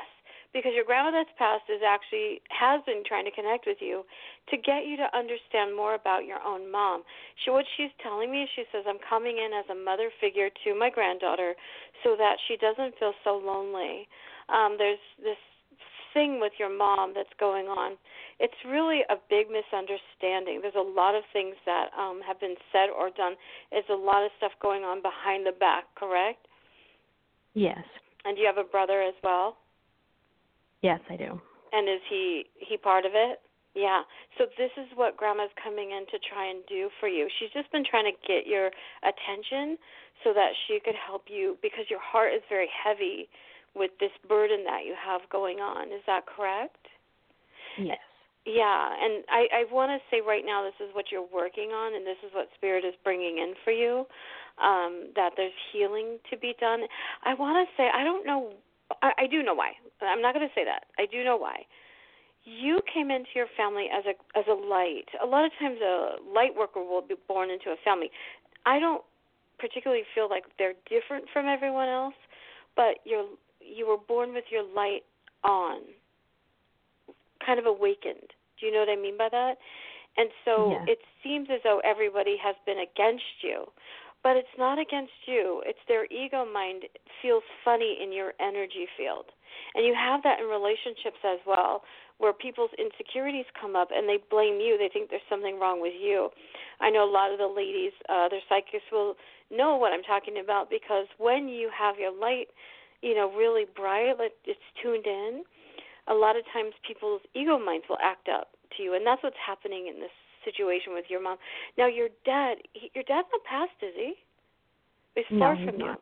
[0.54, 4.04] because your grandma that's passed is actually has been trying to connect with you
[4.52, 7.04] to get you to understand more about your own mom.
[7.44, 10.50] She what she's telling me, is she says I'm coming in as a mother figure
[10.64, 11.56] to my granddaughter
[12.04, 14.08] so that she doesn't feel so lonely.
[14.52, 15.40] Um there's this
[16.14, 17.96] thing with your mom that's going on.
[18.40, 20.60] It's really a big misunderstanding.
[20.60, 23.40] There's a lot of things that um have been said or done.
[23.72, 26.48] There's a lot of stuff going on behind the back, correct?
[27.54, 27.84] Yes.
[28.24, 29.58] And do you have a brother as well?
[30.82, 31.40] Yes, I do.
[31.74, 33.40] And is he he part of it?
[33.76, 34.02] Yeah.
[34.38, 37.28] So this is what grandma's coming in to try and do for you.
[37.40, 38.68] She's just been trying to get your
[39.04, 39.78] attention
[40.24, 43.30] so that she could help you because your heart is very heavy
[43.74, 45.88] with this burden that you have going on.
[45.88, 46.88] Is that correct?
[47.80, 47.98] Yes.
[48.44, 51.96] Yeah, and I I want to say right now this is what you're working on
[51.96, 54.06] and this is what spirit is bringing in for you.
[54.58, 56.82] Um that there's healing to be done.
[57.24, 58.52] I want to say I don't know
[59.02, 59.74] I, I do know why.
[60.08, 60.86] I'm not going to say that.
[60.98, 61.66] I do know why.
[62.44, 65.06] You came into your family as a as a light.
[65.22, 68.10] A lot of times, a light worker will be born into a family.
[68.66, 69.04] I don't
[69.60, 72.16] particularly feel like they're different from everyone else,
[72.76, 73.28] but you're
[73.60, 75.04] you were born with your light
[75.44, 75.82] on,
[77.46, 78.34] kind of awakened.
[78.60, 79.58] Do you know what I mean by that?
[80.18, 80.94] And so yeah.
[80.94, 83.66] it seems as though everybody has been against you.
[84.24, 85.64] But it's not against you.
[85.66, 86.84] It's their ego mind
[87.22, 89.26] feels funny in your energy field.
[89.76, 91.84] And you have that in relationships as well,
[92.18, 94.78] where people's insecurities come up and they blame you.
[94.78, 96.30] They think there's something wrong with you.
[96.80, 99.16] I know a lot of the ladies, uh, their psychics will
[99.50, 102.48] know what I'm talking about because when you have your light,
[103.02, 105.44] you know, really bright, like it's tuned in,
[106.08, 108.94] a lot of times people's ego minds will act up to you.
[108.94, 110.14] And that's what's happening in this
[110.46, 111.38] situation with your mom.
[111.78, 114.14] Now, your dad, he, your dad's not passed, is he?
[115.16, 115.96] He's far no, from he's you.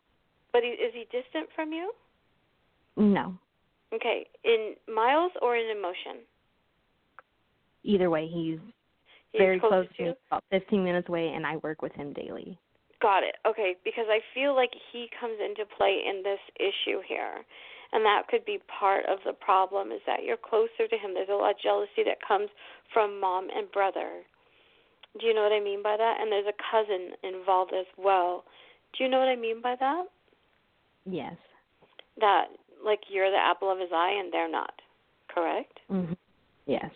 [0.52, 1.92] But he, is he distant from you?
[3.00, 3.34] No.
[3.94, 6.22] Okay, in miles or in emotion?
[7.84, 8.60] Either way, he's
[9.32, 12.14] He's very close close to me, about 15 minutes away, and I work with him
[12.14, 12.60] daily.
[13.02, 13.36] Got it.
[13.48, 17.46] Okay, because I feel like he comes into play in this issue here.
[17.92, 21.14] And that could be part of the problem is that you're closer to him.
[21.14, 22.50] There's a lot of jealousy that comes
[22.94, 24.22] from mom and brother.
[25.20, 26.18] Do you know what I mean by that?
[26.22, 28.44] And there's a cousin involved as well.
[28.96, 30.06] Do you know what I mean by that?
[31.06, 31.34] Yes.
[32.20, 32.46] That
[32.84, 34.74] like you're the apple of his eye and they're not.
[35.34, 35.80] Correct?
[35.88, 36.14] hmm
[36.66, 36.92] Yes.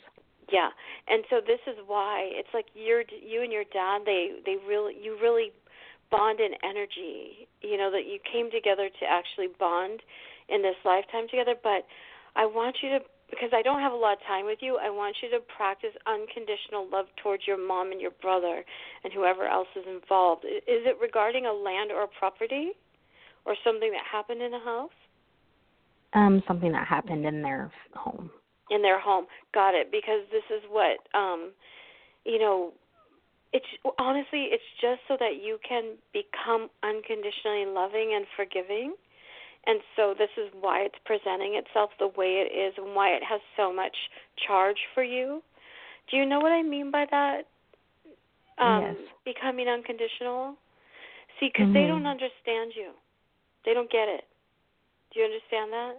[0.52, 0.70] Yeah,
[1.08, 4.02] and so this is why it's like you're you and your dad.
[4.06, 5.52] They they really you really
[6.12, 7.48] bond in energy.
[7.62, 10.02] You know that you came together to actually bond
[10.50, 11.56] in this lifetime together.
[11.58, 11.88] But
[12.36, 13.00] I want you to
[13.34, 14.78] because I don't have a lot of time with you.
[14.78, 18.64] I want you to practice unconditional love towards your mom and your brother
[19.04, 20.46] and whoever else is involved.
[20.46, 22.74] Is it regarding a land or a property
[23.46, 24.94] or something that happened in a house?
[26.16, 28.30] Um, something that happened in their home.
[28.70, 29.26] in their home.
[29.54, 29.92] Got it.
[29.92, 31.52] Because this is what um
[32.26, 32.72] you know
[33.52, 33.66] it's
[34.00, 38.96] honestly it's just so that you can become unconditionally loving and forgiving.
[39.66, 43.24] And so this is why it's presenting itself the way it is and why it
[43.24, 43.96] has so much
[44.46, 45.42] charge for you.
[46.12, 47.42] Do you know what I mean by that?
[48.60, 48.96] Um Yes.
[49.26, 50.56] becoming unconditional?
[51.40, 51.88] See, cuz they Mhm.
[51.88, 52.92] don't understand you.
[53.66, 54.26] They don't get it.
[55.14, 55.94] Do you understand that?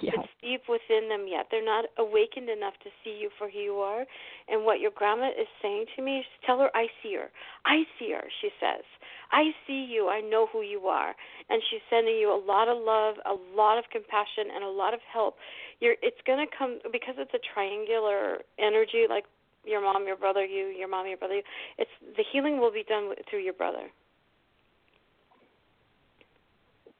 [0.00, 0.12] Yeah.
[0.16, 1.48] It's deep within them yet.
[1.50, 4.06] They're not awakened enough to see you for who you are.
[4.48, 7.28] And what your grandma is saying to me is tell her I see her.
[7.66, 8.84] I see her, she says.
[9.32, 10.08] I see you.
[10.08, 11.14] I know who you are.
[11.50, 14.94] And she's sending you a lot of love, a lot of compassion, and a lot
[14.94, 15.36] of help.
[15.80, 19.24] You're it's gonna come because it's a triangular energy, like
[19.64, 21.36] your mom, your brother, you, your mom, your brother.
[21.36, 21.42] You,
[21.78, 23.90] it's the healing will be done through your brother.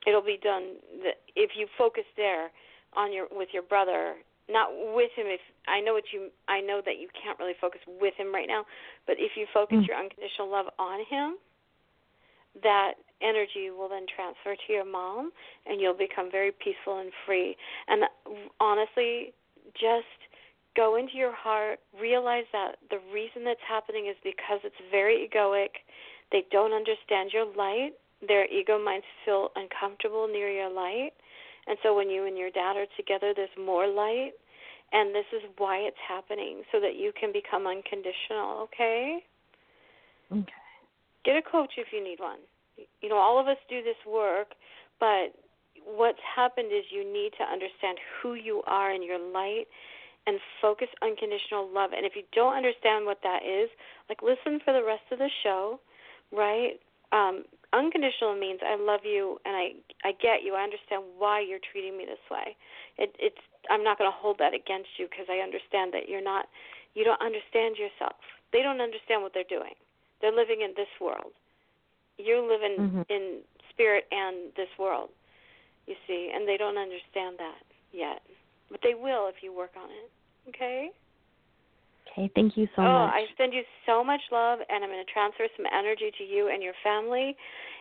[0.06, 0.76] It'll be done
[1.36, 2.50] if you focus there
[2.94, 4.16] on your with your brother,
[4.48, 5.26] not with him.
[5.26, 8.48] If I know what you, I know that you can't really focus with him right
[8.48, 8.66] now,
[9.06, 9.86] but if you focus Mm.
[9.86, 11.38] your unconditional love on him,
[12.62, 15.32] that energy will then transfer to your mom,
[15.66, 17.56] and you'll become very peaceful and free.
[17.88, 18.04] And
[18.60, 19.32] honestly,
[19.74, 20.06] just
[20.74, 25.80] go into your heart, realize that the reason that's happening is because it's very egoic.
[26.30, 27.92] They don't understand your light.
[28.26, 31.10] Their ego minds feel uncomfortable near your light.
[31.66, 34.32] And so when you and your dad are together, there's more light.
[34.92, 39.24] And this is why it's happening, so that you can become unconditional, okay?
[40.30, 40.52] Okay.
[41.24, 42.38] Get a coach if you need one.
[43.00, 44.48] You know, all of us do this work,
[45.00, 45.32] but
[45.84, 49.64] what's happened is you need to understand who you are in your light
[50.26, 51.90] and focus unconditional love.
[51.96, 53.70] And if you don't understand what that is,
[54.08, 55.80] like listen for the rest of the show,
[56.30, 56.78] right?
[57.12, 59.72] Um, unconditional means I love you and I
[60.04, 60.54] I get you.
[60.54, 62.56] I understand why you're treating me this way.
[62.98, 66.24] It it's I'm not going to hold that against you because I understand that you're
[66.24, 66.46] not
[66.94, 68.16] you don't understand yourself.
[68.52, 69.74] They don't understand what they're doing.
[70.20, 71.32] They're living in this world.
[72.18, 73.02] You're living mm-hmm.
[73.08, 75.08] in spirit and this world.
[75.86, 78.22] You see, and they don't understand that yet.
[78.70, 80.08] But they will if you work on it.
[80.48, 80.90] Okay?
[82.12, 83.14] Okay, thank you so oh, much.
[83.14, 86.50] I send you so much love, and I'm going to transfer some energy to you
[86.52, 87.34] and your family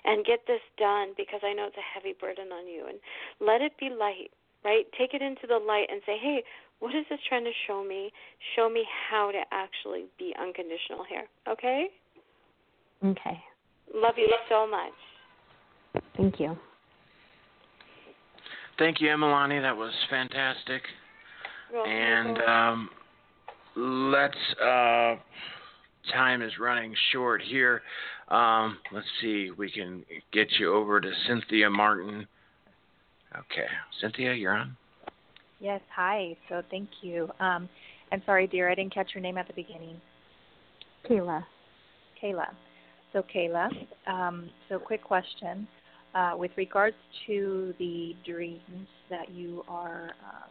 [0.05, 2.85] and get this done because I know it's a heavy burden on you.
[2.87, 2.97] And
[3.39, 4.31] let it be light,
[4.63, 4.85] right?
[4.97, 6.43] Take it into the light and say, hey,
[6.79, 8.11] what is this trying to show me?
[8.55, 11.87] Show me how to actually be unconditional here, okay?
[13.03, 13.37] Okay.
[13.93, 14.93] Love you so much.
[16.15, 16.57] Thank you.
[18.79, 19.61] Thank you, Emalani.
[19.61, 20.81] That was fantastic.
[21.85, 22.89] and um,
[23.75, 24.37] let's.
[24.61, 25.15] Uh,
[26.11, 27.81] time is running short here.
[28.29, 29.51] Um, let's see.
[29.57, 32.27] We can get you over to Cynthia Martin.
[33.35, 33.67] Okay,
[33.99, 34.75] Cynthia, you're on.
[35.59, 35.81] Yes.
[35.95, 36.35] Hi.
[36.49, 37.29] So thank you.
[37.39, 37.69] Um,
[38.11, 38.69] I'm sorry, dear.
[38.69, 40.01] I didn't catch your name at the beginning.
[41.09, 41.43] Kayla.
[42.21, 42.47] Kayla.
[43.13, 43.69] So Kayla.
[44.07, 45.67] Um, so quick question.
[46.13, 50.49] Uh, with regards to the dreams that you are um,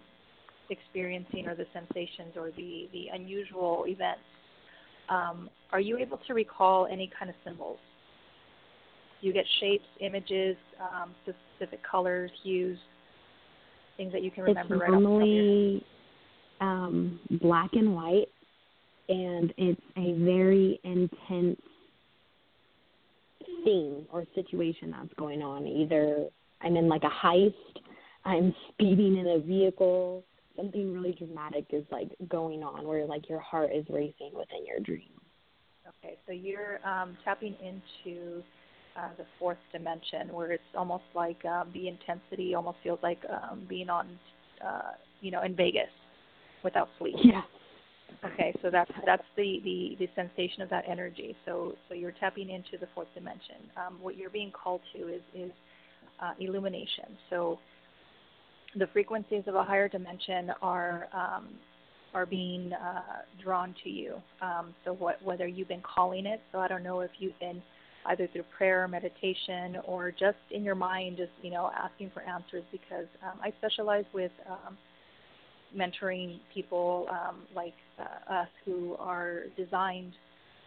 [0.70, 4.22] experiencing or the sensations or the, the unusual events,
[5.08, 7.78] um, are you able to recall any kind of symbols?
[9.20, 12.78] Do you get shapes, images, um, specific colors, hues,
[13.96, 15.84] things that you can remember it's right normally
[16.60, 18.28] um, black and white,
[19.08, 21.60] and it's a very intense
[23.64, 25.66] theme or situation that's going on.
[25.66, 26.26] Either
[26.62, 27.54] I'm in like a heist,
[28.24, 30.24] I'm speeding in a vehicle,
[30.56, 34.80] something really dramatic is like going on where like your heart is racing within your
[34.80, 35.12] dream.
[36.04, 38.42] Okay, so you're um, tapping into
[38.96, 43.64] uh, the fourth dimension where it's almost like um, the intensity almost feels like um,
[43.68, 44.08] being on,
[44.64, 45.90] uh, you know, in Vegas
[46.62, 47.16] without sleep.
[47.22, 47.42] Yeah.
[48.24, 51.36] Okay, so that's that's the, the, the sensation of that energy.
[51.46, 53.56] So so you're tapping into the fourth dimension.
[53.76, 55.50] Um, what you're being called to is is
[56.20, 57.16] uh, illumination.
[57.30, 57.58] So
[58.76, 61.48] the frequencies of a higher dimension are um,
[62.14, 64.16] are being uh, drawn to you.
[64.42, 67.62] Um, so what, whether you've been calling it, so I don't know if you've been
[68.06, 72.64] either through prayer, meditation, or just in your mind, just you know asking for answers.
[72.72, 74.76] Because um, I specialize with um,
[75.76, 80.12] mentoring people um, like uh, us who are designed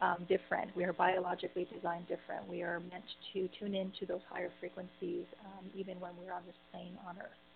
[0.01, 0.75] um, different.
[0.75, 2.47] We are biologically designed different.
[2.49, 6.55] We are meant to tune into those higher frequencies um, even when we're on this
[6.71, 7.52] plane on Earth.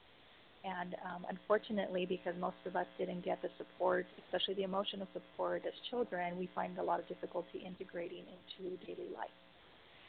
[0.63, 5.63] And um, unfortunately, because most of us didn't get the support, especially the emotional support
[5.65, 9.29] as children, we find a lot of difficulty integrating into daily life.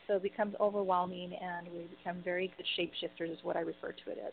[0.07, 4.11] So it becomes overwhelming, and we become very good shapeshifters, is what I refer to
[4.11, 4.33] it as.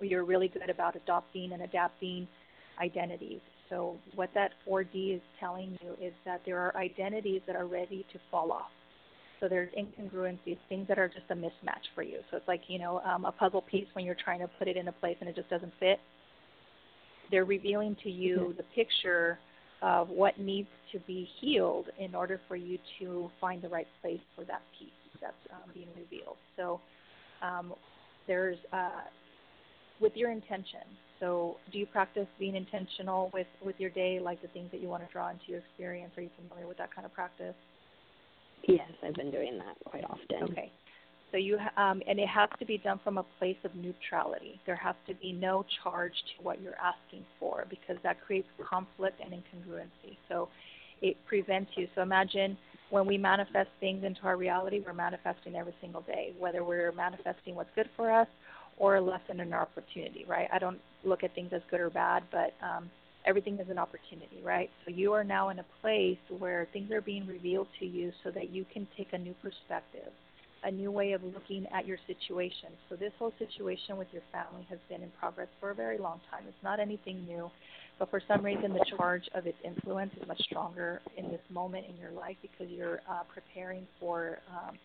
[0.00, 2.28] We are really good about adopting and adapting
[2.80, 3.40] identities.
[3.70, 8.04] So what that 4D is telling you is that there are identities that are ready
[8.12, 8.70] to fall off.
[9.40, 12.18] So there's incongruencies, things that are just a mismatch for you.
[12.30, 14.76] So it's like, you know, um, a puzzle piece when you're trying to put it
[14.76, 15.98] in a place and it just doesn't fit.
[17.30, 18.56] They're revealing to you mm-hmm.
[18.56, 19.38] the picture
[19.82, 24.20] of what needs to be healed in order for you to find the right place
[24.34, 24.88] for that piece
[25.20, 26.36] that's um, being revealed.
[26.56, 26.80] So
[27.42, 27.74] um,
[28.26, 29.04] there's uh,
[30.00, 30.80] with your intention.
[31.20, 34.88] So do you practice being intentional with with your day, like the things that you
[34.88, 36.12] want to draw into your experience?
[36.16, 37.54] Are you familiar with that kind of practice?
[38.62, 40.52] Yes, I've been doing that quite often.
[40.52, 40.72] Okay.
[41.32, 44.60] So you um, and it has to be done from a place of neutrality.
[44.64, 49.20] There has to be no charge to what you're asking for because that creates conflict
[49.22, 50.16] and incongruency.
[50.28, 50.48] So
[51.02, 51.88] it prevents you.
[51.94, 52.56] So imagine
[52.90, 57.54] when we manifest things into our reality, we're manifesting every single day, whether we're manifesting
[57.54, 58.28] what's good for us
[58.78, 60.48] or a lesson in our opportunity, right?
[60.52, 62.90] I don't look at things as good or bad, but um,
[63.26, 64.70] everything is an opportunity, right?
[64.84, 68.30] So you are now in a place where things are being revealed to you so
[68.30, 70.12] that you can take a new perspective,
[70.64, 72.70] a new way of looking at your situation.
[72.88, 76.20] So this whole situation with your family has been in progress for a very long
[76.30, 76.44] time.
[76.48, 77.50] It's not anything new,
[77.98, 81.86] but for some reason the charge of its influence is much stronger in this moment
[81.88, 84.76] in your life because you're uh, preparing for um,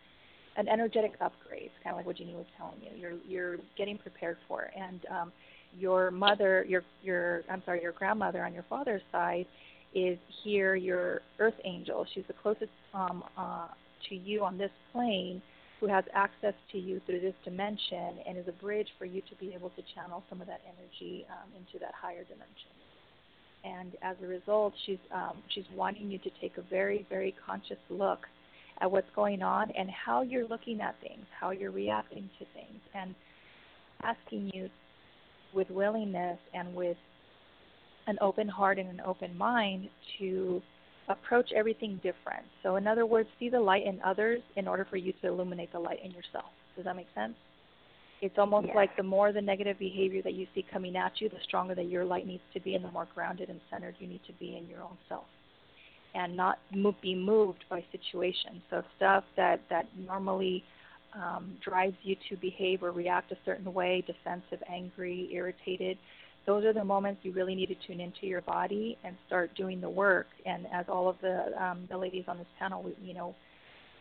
[0.58, 1.64] an energetic upgrade.
[1.66, 2.90] It's kind of like what Jeannie was telling you.
[3.00, 4.72] You're you're getting prepared for, it.
[4.76, 5.32] and um,
[5.78, 9.46] your mother, your your I'm sorry, your grandmother on your father's side
[9.94, 12.06] is here your earth angel.
[12.14, 13.68] She's the closest um, uh,
[14.10, 15.42] to you on this plane
[15.80, 19.36] who has access to you through this dimension and is a bridge for you to
[19.40, 22.72] be able to channel some of that energy um, into that higher dimension.
[23.64, 27.78] And as a result, she's um, she's wanting you to take a very very conscious
[27.90, 28.28] look
[28.80, 32.82] at what's going on and how you're looking at things, how you're reacting to things,
[32.96, 33.14] and
[34.04, 34.70] asking you
[35.54, 36.98] with willingness and with
[38.08, 39.90] an open heart and an open mind
[40.20, 40.62] to
[41.10, 42.46] approach everything different.
[42.64, 45.72] So, in other words, see the light in others in order for you to illuminate
[45.72, 46.52] the light in yourself.
[46.76, 47.34] Does that make sense?
[48.22, 48.76] It's almost yeah.
[48.76, 51.88] like the more the negative behavior that you see coming at you, the stronger that
[51.88, 54.58] your light needs to be, and the more grounded and centered you need to be
[54.58, 55.26] in your own self,
[56.14, 56.60] and not
[57.02, 58.62] be moved by situations.
[58.70, 60.64] So stuff that that normally
[61.14, 65.98] um, drives you to behave or react a certain way, defensive, angry, irritated.
[66.46, 69.80] Those are the moments you really need to tune into your body and start doing
[69.80, 70.28] the work.
[70.46, 73.36] And as all of the um, the ladies on this panel, we, you know,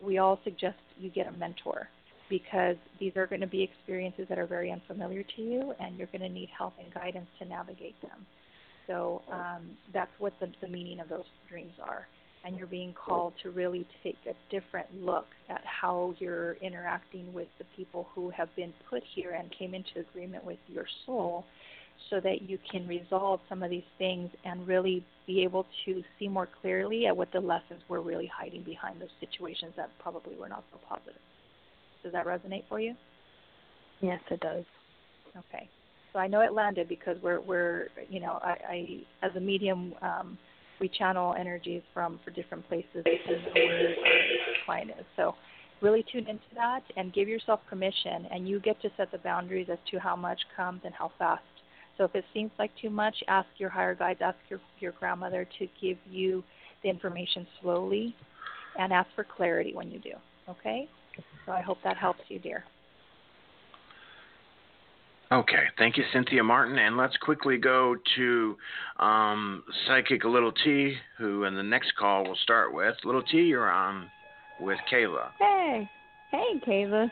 [0.03, 1.89] we all suggest you get a mentor
[2.31, 6.07] because these are going to be experiences that are very unfamiliar to you, and you're
[6.07, 8.25] going to need help and guidance to navigate them.
[8.87, 12.07] So um, that's what the, the meaning of those dreams are.
[12.45, 17.49] And you're being called to really take a different look at how you're interacting with
[17.59, 21.45] the people who have been put here and came into agreement with your soul
[22.09, 26.29] so that you can resolve some of these things and really be able to see
[26.29, 30.49] more clearly at what the lessons were really hiding behind those situations that probably were
[30.49, 31.21] not so positive.
[32.03, 32.95] Does that resonate for you?
[34.01, 34.65] Yes, it does.
[35.37, 35.69] Okay.
[36.13, 38.87] So I know it landed because we're we're you know I, I
[39.23, 40.39] as a medium um,
[40.81, 45.07] we channel energies from for different places depending on where our client is.
[45.17, 45.35] So
[45.81, 49.69] really tune into that and give yourself permission and you get to set the boundaries
[49.71, 51.43] as to how much comes and how fast.
[51.99, 55.47] So if it seems like too much, ask your higher guides, ask your your grandmother
[55.59, 56.43] to give you
[56.83, 58.15] the information slowly
[58.79, 60.13] and ask for clarity when you do.
[60.49, 60.89] Okay?
[61.45, 62.65] So I hope that helps you, dear.
[65.33, 66.77] Okay, thank you, Cynthia Martin.
[66.79, 68.57] And let's quickly go to
[68.99, 72.97] um, Psychic Little T, who in the next call we'll start with.
[73.05, 74.11] Little T, you're on
[74.59, 75.29] with Kayla.
[75.39, 75.89] Hey,
[76.33, 77.09] hey, Kayla.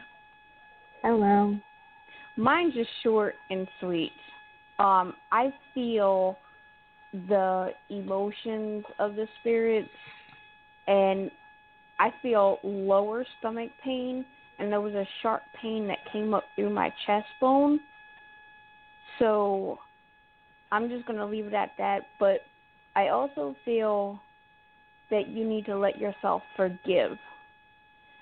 [1.02, 1.56] Hello.
[2.36, 4.12] Mine's just short and sweet.
[4.80, 6.38] Um, I feel
[7.12, 9.88] the emotions of the spirits,
[10.88, 11.30] and
[12.00, 14.24] I feel lower stomach pain,
[14.58, 17.78] and there was a sharp pain that came up through my chest bone.
[19.18, 19.78] So
[20.70, 22.02] I'm just going to leave it at that.
[22.20, 22.40] But
[22.94, 24.20] I also feel
[25.10, 27.18] that you need to let yourself forgive.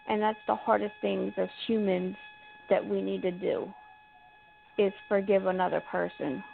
[0.08, 2.16] And that's the hardest things as humans
[2.70, 3.72] that we need to do
[4.78, 6.44] is forgive another person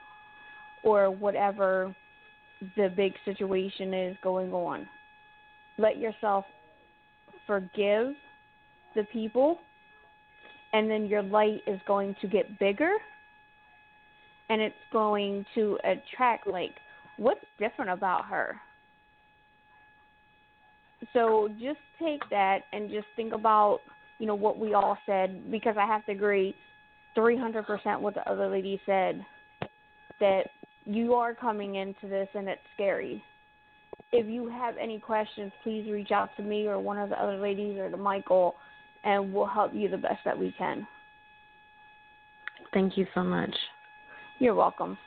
[0.84, 1.94] or whatever
[2.76, 4.88] the big situation is going on.
[5.78, 6.44] Let yourself
[7.46, 8.14] forgive
[8.94, 9.58] the people,
[10.72, 12.92] and then your light is going to get bigger
[14.48, 16.72] and it's going to attract, like,
[17.16, 18.56] what's different about her?
[21.12, 23.80] So just take that and just think about,
[24.18, 26.54] you know, what we all said, because I have to agree
[27.16, 29.24] 300% what the other lady said
[30.20, 30.44] that
[30.84, 33.22] you are coming into this and it's scary
[34.12, 37.38] if you have any questions, please reach out to me or one of the other
[37.38, 38.54] ladies or to Michael,
[39.04, 40.86] and we'll help you the best that we can.
[42.72, 43.54] Thank you so much.
[44.42, 44.98] You're welcome.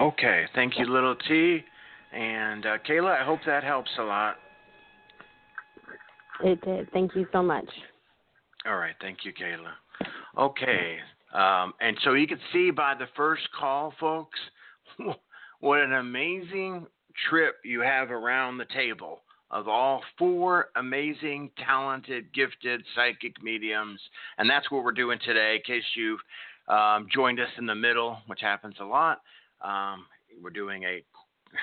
[0.00, 1.60] Okay, thank you, little T.
[2.12, 4.34] And uh, Kayla, I hope that helps a lot.
[6.42, 6.90] It did.
[6.90, 7.68] Thank you so much.
[8.66, 9.70] All right, thank you, Kayla.
[10.36, 10.96] Okay,
[11.32, 14.40] um, and so you can see by the first call, folks,
[15.60, 16.88] what an amazing
[17.30, 24.00] trip you have around the table of all four amazing, talented, gifted psychic mediums.
[24.36, 26.20] And that's what we're doing today, in case you've
[26.68, 29.20] um, joined us in the middle, which happens a lot.
[29.60, 30.06] Um,
[30.42, 31.02] we're doing a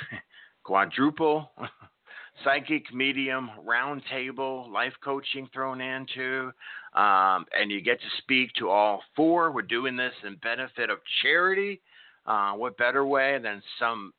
[0.64, 1.52] quadruple
[2.44, 6.52] psychic medium roundtable life coaching thrown into
[6.94, 10.98] um, and you get to speak to all four we're doing this in benefit of
[11.22, 11.80] charity
[12.26, 14.14] uh, what better way than some,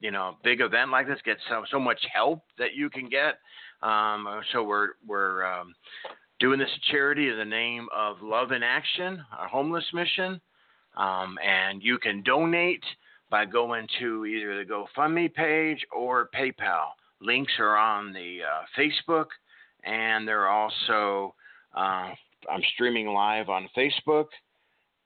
[0.00, 3.38] you know, big event like this get so so much help that you can get.
[3.82, 5.74] Um, so we're we're um,
[6.40, 10.40] doing this charity in the name of Love in Action, our homeless mission,
[10.96, 12.82] um, and you can donate
[13.30, 16.88] by going to either the GoFundMe page or PayPal.
[17.20, 19.26] Links are on the uh, Facebook,
[19.84, 21.34] and they're also
[21.76, 22.08] uh,
[22.50, 24.26] I'm streaming live on Facebook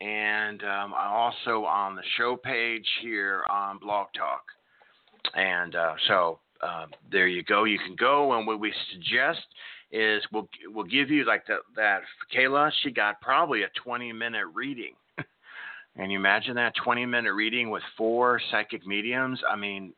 [0.00, 4.44] and um, also on the show page here on Blog Talk.
[5.34, 7.64] And uh, so uh, there you go.
[7.64, 9.40] You can go, and what we suggest
[9.94, 12.00] is we'll we'll give you like that that
[12.34, 12.70] Kayla.
[12.82, 14.94] She got probably a 20 minute reading.
[15.96, 19.40] and you imagine that 20 minute reading with four psychic mediums.
[19.48, 19.92] I mean,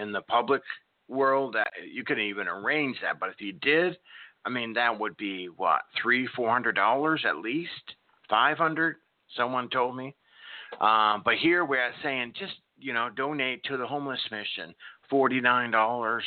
[0.00, 0.62] in the public
[1.08, 3.18] world, that you couldn't even arrange that.
[3.18, 3.98] But if you did,
[4.44, 7.96] I mean, that would be what three, four hundred dollars at least,
[8.30, 8.96] five hundred
[9.36, 10.14] Someone told me.
[10.80, 14.74] Um, but here we're saying just you know donate to the homeless mission.
[15.08, 16.24] Forty nine dollars,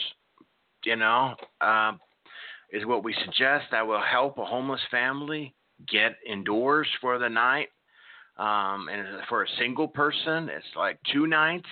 [0.84, 1.94] you know, uh,
[2.72, 3.66] is what we suggest.
[3.72, 5.54] That will help a homeless family
[5.90, 7.70] get indoors for the night.
[8.38, 11.70] Um, and for a single person, it's like two nights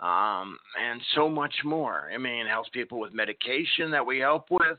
[0.00, 2.10] um, and so much more.
[2.12, 4.78] I mean, it helps people with medication that we help with.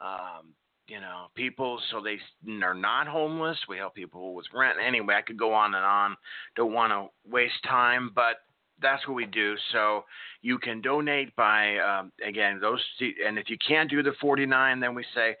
[0.00, 0.54] Um,
[0.86, 2.18] you know, people so they
[2.64, 3.56] are not homeless.
[3.68, 4.76] We help people with rent.
[4.84, 6.16] Anyway, I could go on and on.
[6.56, 8.42] Don't want to waste time, but
[8.82, 9.54] that's what we do.
[9.72, 10.04] So
[10.42, 12.80] you can donate by um, again those,
[13.26, 15.36] and if you can't do the 49, then we say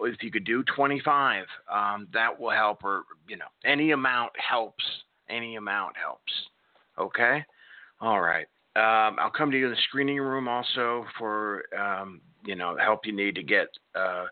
[0.00, 2.84] if you could do 25, um, that will help.
[2.84, 4.84] Or you know, any amount helps.
[5.28, 6.32] Any amount helps.
[6.98, 7.44] Okay.
[8.00, 8.46] All right.
[8.76, 13.06] Um, I'll come to you in the screening room also for um, you know help
[13.06, 14.26] you need to get uh,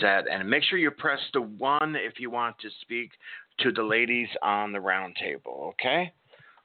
[0.00, 3.12] set, and make sure you press the one if you want to speak
[3.60, 5.74] to the ladies on the round table.
[5.74, 6.12] Okay.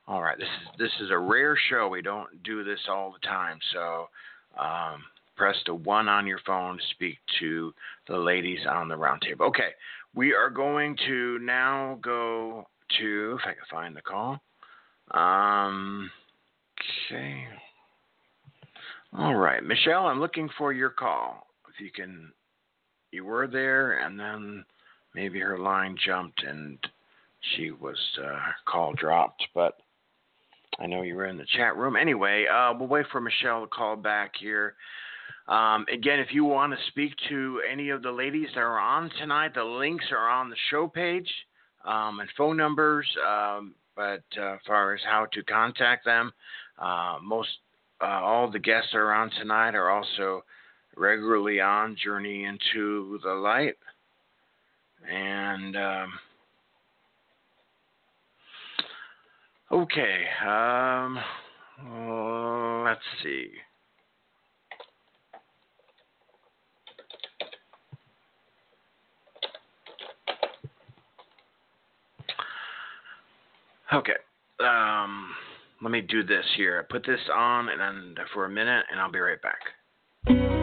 [0.10, 0.38] All right.
[0.38, 1.88] This is this is a rare show.
[1.88, 4.10] We don't do this all the time, so
[4.60, 5.04] um,
[5.38, 7.74] press the one on your phone to speak to
[8.08, 9.46] the ladies on the round table.
[9.46, 9.70] Okay.
[10.14, 12.68] We are going to now go
[13.00, 14.42] to if I can find the call.
[15.12, 16.10] Um,
[17.12, 17.48] Okay.
[19.18, 21.48] All right, Michelle, I'm looking for your call.
[21.68, 22.32] If you can,
[23.12, 24.64] you were there, and then
[25.16, 26.78] maybe her line jumped and
[27.56, 29.44] she was uh, call dropped.
[29.56, 29.78] But
[30.78, 31.96] I know you were in the chat room.
[31.96, 34.76] Anyway, uh, we'll wait for Michelle to call back here.
[35.48, 39.10] Um, again, if you want to speak to any of the ladies that are on
[39.20, 41.30] tonight, the links are on the show page
[41.86, 43.08] um, and phone numbers.
[43.28, 46.32] Um, but uh, as far as how to contact them,
[46.78, 47.50] uh, most
[48.02, 50.44] uh, all the guests that are on tonight are also
[50.96, 53.76] regularly on Journey into the Light.
[55.12, 56.14] And um,
[59.72, 61.20] okay, um,
[62.86, 63.50] let's see.
[73.92, 74.14] Okay.
[74.60, 75.30] Um,
[75.82, 76.86] let me do this here.
[76.90, 80.59] Put this on and for a minute, and I'll be right back.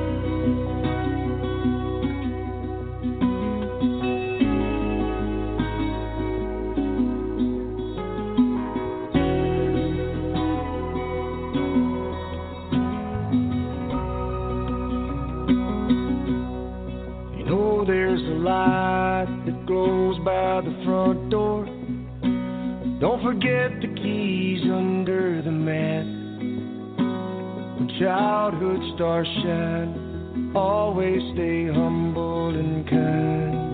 [28.97, 33.67] Stars shine, always stay humble and kind.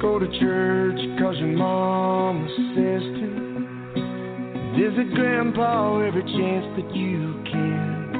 [0.00, 3.28] Go to church cause your mama says to.
[4.78, 8.14] Visit grandpa every chance that you can.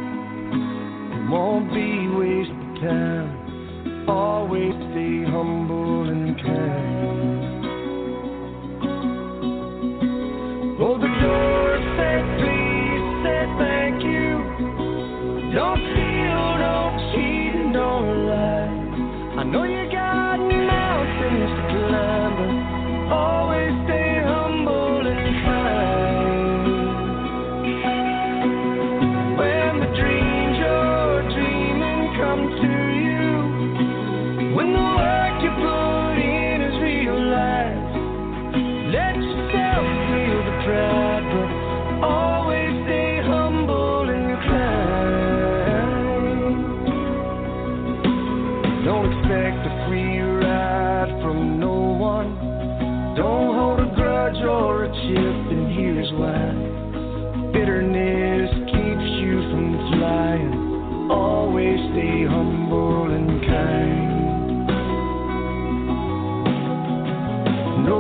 [1.15, 4.09] It won't be wasted time.
[4.09, 6.88] Always stay humble and kind.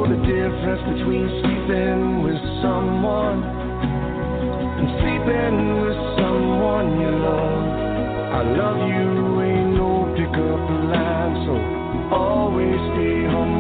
[0.08, 7.64] The difference between sleeping with someone and sleeping with someone you love.
[8.32, 11.54] I love you ain't no pickup line, so
[12.16, 13.57] always stay humble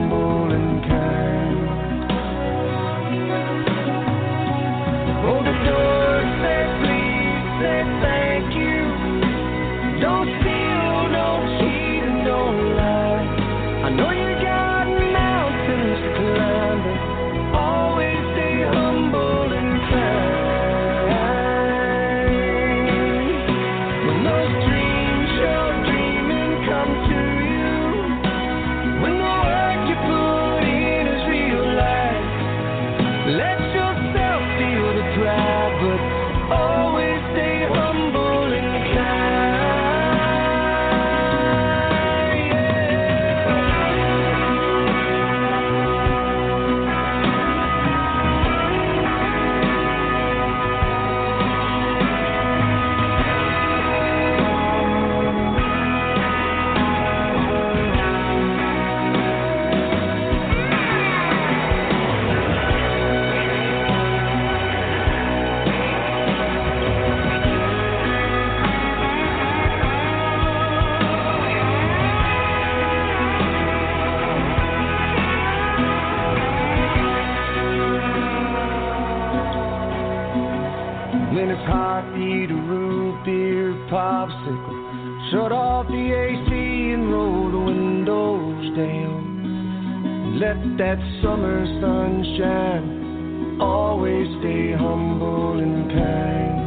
[90.78, 96.58] that summer sunshine always stay humble and kind.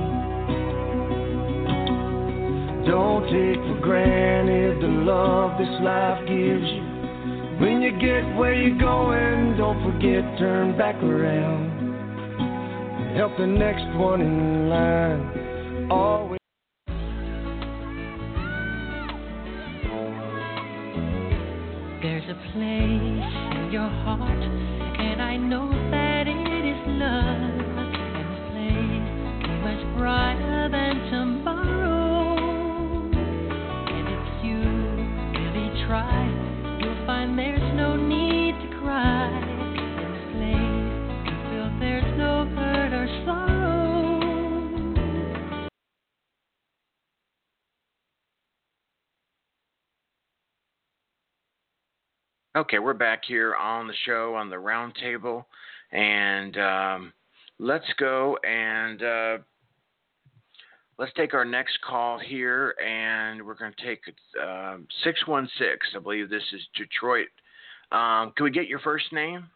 [2.85, 6.83] Don't take for granted the love this life gives you.
[7.61, 11.79] When you get where you're going, don't forget, turn back around.
[13.15, 15.89] Help the next one in line.
[15.89, 16.20] Always.
[52.53, 55.47] Okay, we're back here on the show on the round table,
[55.93, 57.13] and um,
[57.59, 59.37] let's go and uh,
[60.99, 64.01] let's take our next call here, and we're going to take
[64.43, 65.87] um, six one six.
[65.95, 67.29] I believe this is Detroit.
[67.93, 69.47] Um, can we get your first name?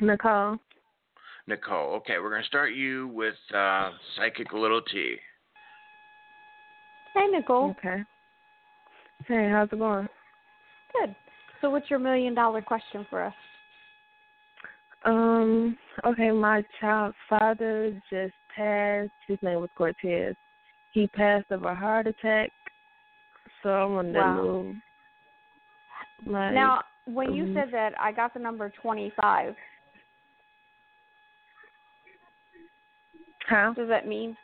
[0.00, 0.56] Nicole.
[1.48, 1.94] Nicole.
[1.94, 5.16] Okay, we're going to start you with uh, Psychic Little T.
[7.12, 7.74] Hey, Nicole.
[7.76, 8.04] Okay.
[9.26, 10.08] Hey, how's it going?
[10.92, 11.16] Good.
[11.64, 13.32] So, what's your million dollar question for us?
[15.06, 19.10] Um, okay, my child's father just passed.
[19.26, 20.36] His name was Cortez.
[20.90, 22.50] He passed of a heart attack.
[23.62, 24.34] So I wanted Wow.
[24.34, 24.74] to know.
[26.26, 27.54] Like, now, when you mhm.
[27.54, 29.56] said that, I got the number 25.
[33.46, 33.72] How?
[33.72, 34.36] Does that mean?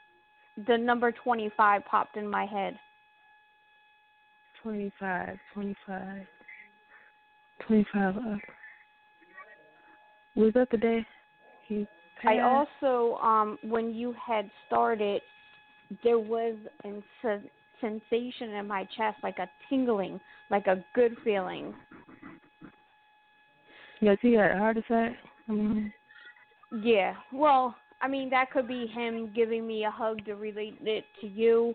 [0.66, 2.78] The number 25 popped in my head.
[4.62, 6.26] 25, 25,
[7.66, 8.22] 25 up.
[10.36, 11.06] Was that the day
[11.66, 11.86] he
[12.20, 12.38] passed?
[12.38, 15.22] I also, um, when you had started,
[16.04, 17.02] there was a
[17.80, 21.74] sensation in my chest, like a tingling, like a good feeling.
[24.00, 25.16] Yes, he had a heart attack.
[25.48, 25.92] Mhm.
[26.70, 27.16] Yeah.
[27.32, 31.26] Well, I mean, that could be him giving me a hug to relate it to
[31.26, 31.74] you,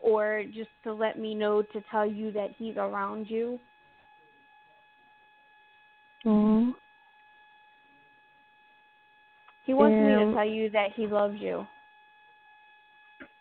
[0.00, 3.60] or just to let me know to tell you that he's around you.
[6.24, 6.74] Mhm.
[9.64, 11.66] He wants me to tell you that he loves you.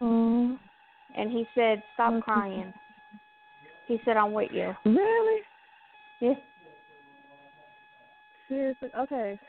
[0.01, 0.59] Mhm.
[1.15, 2.21] And he said, Stop Okay.
[2.21, 2.73] crying.
[3.85, 4.75] He said, I'm with you.
[4.85, 5.43] Really?
[6.19, 6.35] Yeah.
[8.47, 8.89] Seriously?
[8.97, 9.39] Okay.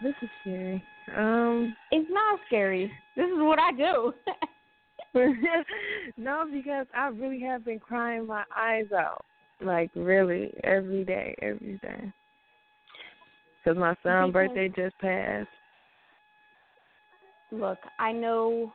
[0.00, 0.82] This is scary.
[1.14, 1.76] Um.
[1.90, 2.90] It's not scary.
[3.14, 4.14] This is what I do.
[6.16, 9.24] no, because I really have been crying my eyes out,
[9.60, 12.12] like really every day, every day.
[13.66, 15.48] Because my son's Because- birthday just passed.
[17.50, 18.72] Look, I know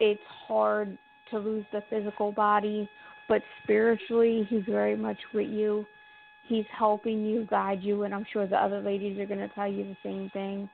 [0.00, 0.96] it's hard
[1.28, 2.88] to lose the physical body,
[3.28, 5.84] but spiritually, he's very much with you.
[6.44, 9.68] He's helping you, guide you, and I'm sure the other ladies are going to tell
[9.68, 10.70] you the same thing.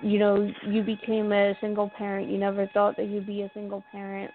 [0.00, 2.28] You know, you became a single parent.
[2.28, 4.32] You never thought that you'd be a single parent,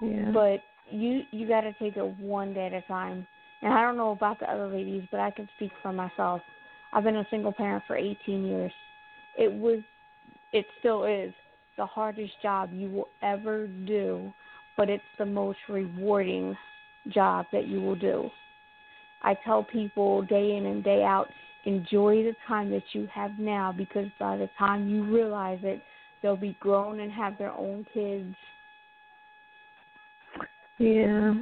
[0.00, 0.30] Yeah.
[0.32, 0.60] but
[0.90, 3.28] you you got to take it one day at a time.
[3.62, 6.42] And I don't know about the other ladies, but I can speak for myself.
[6.92, 8.72] I've been a single parent for 18 years.
[9.38, 9.80] It was,
[10.52, 11.32] it still is,
[11.78, 14.32] the hardest job you will ever do,
[14.76, 16.56] but it's the most rewarding
[17.08, 18.30] job that you will do.
[19.22, 21.28] I tell people day in and day out,
[21.64, 25.80] enjoy the time that you have now because by the time you realize it,
[26.22, 28.34] they'll be grown and have their own kids.
[30.78, 31.34] Yeah.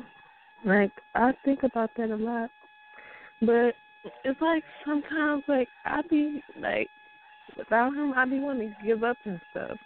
[0.65, 2.51] Like I think about that a lot.
[3.41, 3.75] But
[4.25, 6.89] it's like sometimes like I be like
[7.57, 9.79] without him I be wanting to give up and stuff.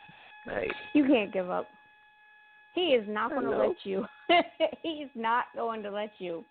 [0.47, 1.69] Like You can't give up.
[2.75, 4.05] He is not going to let you.
[4.83, 6.45] He's not going to let you.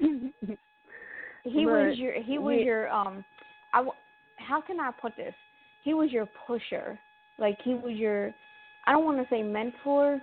[1.48, 3.24] He was your he was your um
[3.72, 3.84] I
[4.36, 5.34] how can I put this?
[5.84, 6.98] He was your pusher.
[7.38, 8.34] Like he was your
[8.86, 10.20] I don't want to say mentor,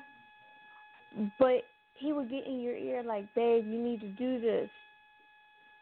[1.39, 1.61] but
[1.95, 4.69] he would get in your ear like, "Babe, you need to do this."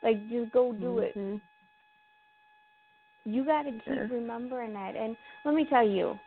[0.04, 1.16] Like just go do it.
[1.16, 1.42] Mhm.
[3.26, 4.08] You got to keep Yeah.
[4.10, 4.96] remembering that.
[4.96, 6.20] And let me tell you,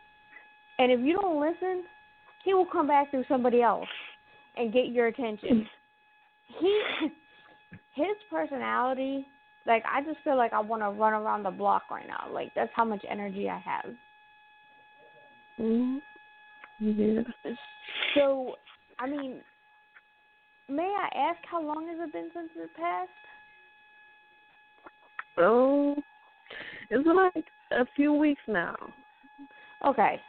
[0.79, 1.85] and if you don't listen,
[2.43, 3.89] he will come back through somebody else
[4.55, 5.69] and get your attention.
[6.59, 6.83] he,
[7.95, 9.27] his personality,
[9.65, 12.29] like I just feel like I want to run around the block right now.
[12.31, 13.95] Like that's how much energy I have.
[15.59, 16.01] Mhm.
[16.79, 17.23] Yeah.
[18.13, 18.55] So,
[18.99, 19.41] I mean,
[20.69, 23.09] may I ask how long has it been since it passed?
[25.37, 25.95] Oh,
[26.89, 28.75] it's like a few weeks now.
[29.85, 30.19] Okay.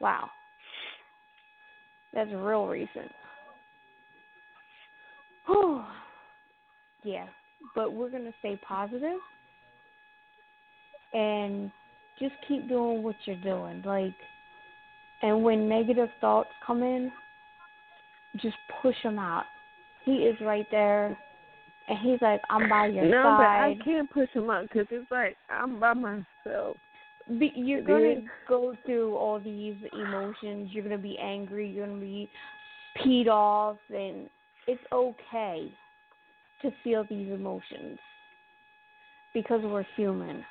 [0.00, 0.30] Wow.
[2.12, 3.10] That's real recent.
[5.46, 5.82] Whew.
[7.04, 7.26] yeah,
[7.74, 9.18] but we're going to stay positive
[11.12, 11.70] and
[12.18, 13.82] just keep doing what you're doing.
[13.84, 14.14] Like,
[15.22, 17.10] and when negative thoughts come in,
[18.36, 19.44] just push him out.
[20.04, 21.16] He is right there,
[21.88, 24.86] and he's like, "I'm by your no, side." but I can't push him out because
[24.90, 26.76] it's like I'm by myself.
[27.38, 30.70] Be, you're gonna go through all these emotions.
[30.72, 31.68] You're gonna be angry.
[31.68, 32.28] You're gonna be
[32.98, 34.28] peed off, and
[34.66, 35.70] it's okay
[36.62, 37.98] to feel these emotions
[39.32, 40.44] because we're human.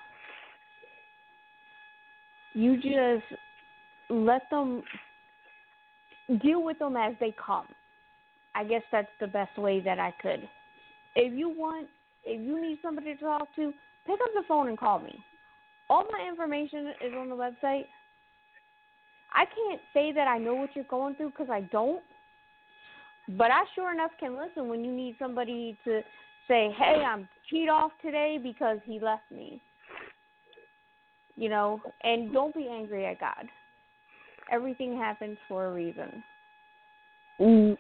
[2.53, 3.39] You just
[4.09, 4.84] let them
[6.38, 7.65] deal with them as they come.
[8.55, 10.47] I guess that's the best way that I could.
[11.15, 11.88] If you want,
[12.25, 13.73] if you need somebody to talk to,
[14.05, 15.17] pick up the phone and call me.
[15.89, 17.86] All my information is on the website.
[19.34, 22.01] I can't say that I know what you're going through because I don't.
[23.38, 26.01] But I sure enough can listen when you need somebody to
[26.47, 29.61] say, "Hey, I'm teed off today because he left me."
[31.36, 33.47] You know, and don't be angry at God.
[34.51, 36.23] Everything happens for a reason.
[37.39, 37.77] Mm.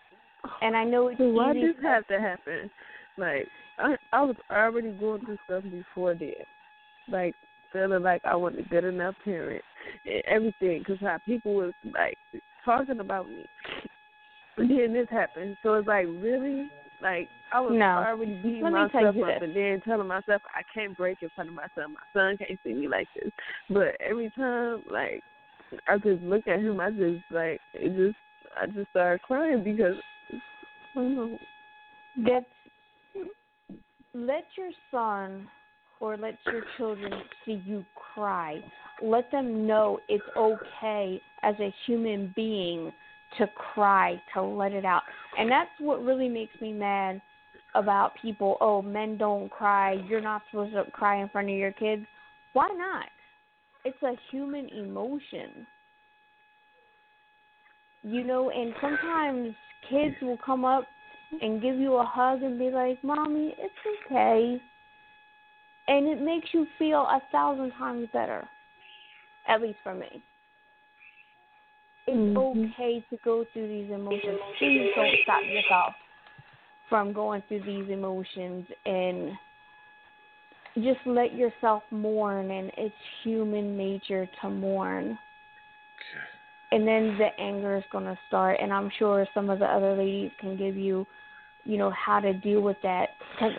[0.61, 1.67] And I know it's So why easy.
[1.67, 2.69] this have to happen?
[3.17, 3.47] Like
[3.77, 6.33] I I was already going through stuff before then,
[7.09, 7.35] like
[7.73, 9.63] feeling like I wasn't a good enough parent
[10.05, 12.17] and everything, because how people was like
[12.65, 13.45] talking about me.
[14.57, 16.69] And then this happened, so it's like really,
[17.01, 17.85] like I was No.
[17.85, 21.55] already beating Let myself up, and then telling myself I can't break in front of
[21.55, 21.93] my son.
[21.93, 23.31] My son can't see me like this.
[23.69, 25.23] But every time, like
[25.87, 28.17] I just look at him, I just like it just
[28.59, 29.95] I just started crying because
[30.31, 30.37] I
[30.95, 31.39] don't know.
[32.17, 32.45] That's
[34.13, 35.47] let your son
[35.99, 37.11] or let your children
[37.45, 38.59] see you cry.
[39.01, 42.91] Let them know it's okay as a human being
[43.37, 45.03] to cry, to let it out.
[45.37, 47.21] And that's what really makes me mad
[47.75, 48.57] about people.
[48.61, 49.93] Oh, men don't cry.
[50.07, 52.05] You're not supposed to cry in front of your kids.
[52.53, 53.05] Why not?
[53.85, 55.65] It's a human emotion.
[58.03, 59.55] You know, and sometimes
[59.89, 60.87] kids will come up
[61.41, 63.73] and give you a hug and be like, Mommy, it's
[64.05, 64.61] okay.
[65.87, 68.47] And it makes you feel a thousand times better.
[69.47, 70.21] At least for me.
[72.07, 72.37] It's Mhm.
[72.37, 74.39] okay to go through these emotions.
[74.57, 75.95] Please don't stop yourself
[76.87, 79.37] from going through these emotions and
[80.75, 85.17] just let yourself mourn and it's human nature to mourn.
[86.71, 89.95] And then the anger is going to start and i'm sure some of the other
[89.95, 91.05] ladies can give you
[91.65, 93.53] you know how to deal with that because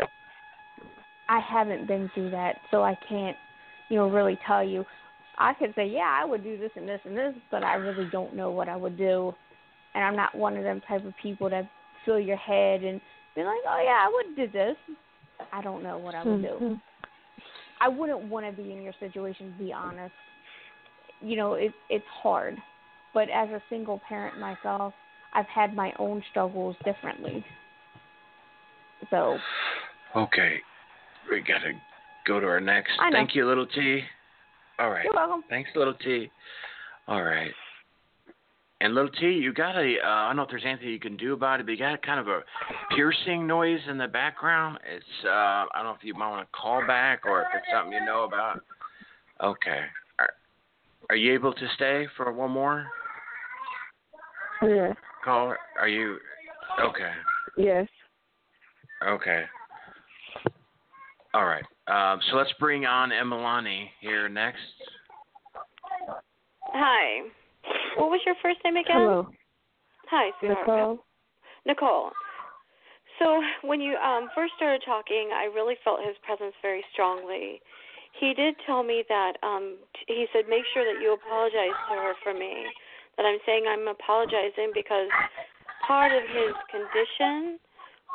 [1.29, 3.37] i haven't been through that so i can't
[3.89, 4.85] you know really tell you.
[5.39, 8.09] I could say yeah i would do this and this and this but i really
[8.13, 9.35] don't know what i would do.
[9.95, 11.69] And i'm not one of them type of people that
[12.05, 13.01] fill your head and
[13.35, 14.77] be like oh yeah i would do this.
[15.53, 16.59] I don't know what i would do.
[16.61, 16.81] Mhm.
[17.81, 19.53] I wouldn't want to be in your situation.
[19.53, 20.15] To be honest,
[21.21, 22.57] you know it it's hard,
[23.15, 24.95] but as a single parent myself,
[25.33, 27.45] I've had my own struggles differently.
[29.11, 29.39] So
[30.17, 30.57] Okay,
[31.31, 31.73] we gotta
[32.27, 32.93] go to our next.
[33.13, 34.03] Thank you, little T.
[34.79, 35.05] All right.
[35.05, 35.45] you're welcome.
[35.49, 36.31] Thanks, little T.
[37.07, 37.51] All right.
[38.83, 41.17] And little T, you got a, uh, I don't know if there's anything you can
[41.19, 42.41] do about it, but you got kind of a
[42.95, 44.79] piercing noise in the background.
[44.91, 47.67] It's, uh, I don't know if you might want to call back or if it's
[47.71, 48.61] something you know about.
[49.43, 49.81] Okay.
[50.19, 50.31] Are,
[51.11, 52.87] are you able to stay for one more
[54.63, 54.95] Yeah.
[55.25, 55.55] call?
[55.79, 56.17] Are you,
[56.83, 57.13] okay.
[57.59, 57.87] Yes.
[59.07, 59.45] Okay.
[61.35, 61.65] All right.
[61.87, 64.59] Um, so let's bring on Emalani here next.
[66.73, 67.29] Hi.
[67.97, 68.97] What was your first name again?
[68.97, 69.29] Hello.
[70.11, 70.67] Hi, sweetheart.
[70.67, 70.99] Nicole.
[71.67, 72.11] Nicole.
[73.19, 77.61] So when you um first started talking, I really felt his presence very strongly.
[78.19, 81.95] He did tell me that um t- he said make sure that you apologize to
[81.95, 82.67] her for me.
[83.17, 85.11] That I'm saying I'm apologizing because
[85.87, 87.59] part of his condition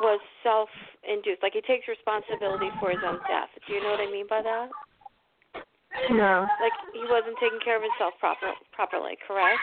[0.00, 1.42] was self-induced.
[1.42, 3.48] Like he takes responsibility for his own death.
[3.66, 4.68] Do you know what I mean by that?
[6.10, 6.46] No.
[6.60, 9.60] Like he wasn't taking care of himself proper properly, correct?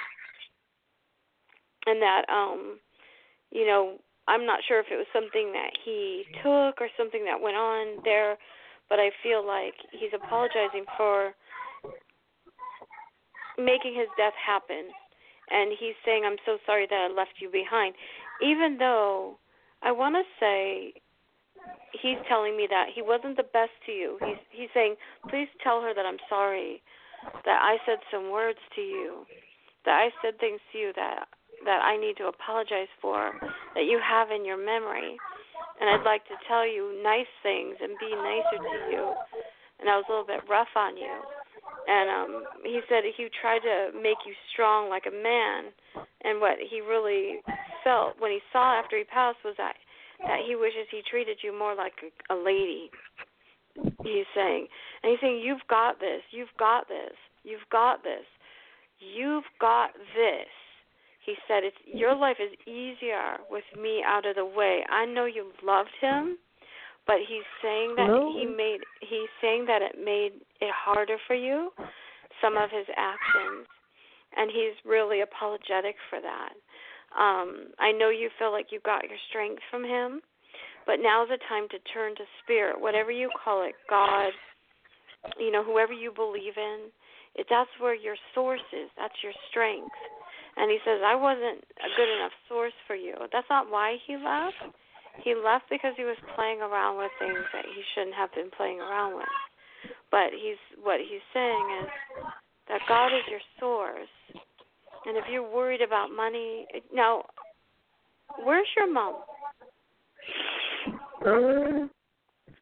[1.86, 2.79] And that um
[3.51, 7.39] you know, I'm not sure if it was something that he took or something that
[7.39, 8.38] went on there,
[8.89, 11.34] but I feel like he's apologizing for
[13.57, 14.89] making his death happen.
[15.51, 17.93] And he's saying, I'm so sorry that I left you behind.
[18.41, 19.38] Even though
[19.84, 20.93] I want to say
[21.93, 24.18] he's telling me that he wasn't the best to you.
[24.22, 24.95] He's he's saying,
[25.30, 26.82] "Please tell her that I'm sorry
[27.45, 29.26] that I said some words to you,
[29.86, 31.28] that I said things to you that
[31.66, 33.32] that I need to apologize for,
[33.76, 35.16] that you have in your memory.
[35.80, 39.16] And I'd like to tell you nice things and be nicer to you.
[39.80, 41.16] And I was a little bit rough on you.
[41.88, 45.72] And um he said he tried to make you strong like a man
[46.24, 47.39] and what he really
[47.84, 49.76] felt when he saw after he passed was that
[50.28, 52.89] that he wishes he treated you more like a, a lady.
[54.03, 54.67] He's saying,
[55.01, 56.21] and he's saying, "You've got this.
[56.32, 57.15] You've got this.
[57.43, 58.26] You've got this.
[58.99, 60.47] You've got this."
[61.26, 64.84] He said, "It's your life is easier with me out of the way.
[64.89, 66.38] I know you loved him,
[67.07, 68.32] but he's saying that No.
[68.38, 68.82] he made.
[69.01, 71.74] He's saying that it made it harder for you,
[72.41, 73.67] some of his actions,
[74.38, 76.53] and he's really apologetic for that."
[77.14, 80.22] Um, I know you feel like you got your strength from him,
[80.86, 84.32] but now's the time to turn to spirit, whatever you call it, God,
[85.39, 86.89] you know, whoever you believe in.
[87.36, 88.89] It, that's where your source is.
[88.97, 89.93] That's your strength.
[90.57, 93.16] And he says, I wasn't a good enough source for you.
[93.32, 94.76] That's not why he left.
[95.22, 98.82] He left because he was playing around with things that he shouldn't have been playing
[98.82, 99.34] around with.
[100.09, 101.89] But he's what he's saying is
[102.70, 104.14] that God is your source
[105.06, 107.24] and if you're worried about money, now,
[108.43, 109.16] where's your mom?
[111.26, 111.88] Uh,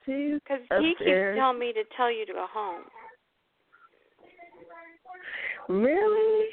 [0.06, 2.84] she's Because he keeps telling me to tell you to go home.
[5.70, 6.50] Really?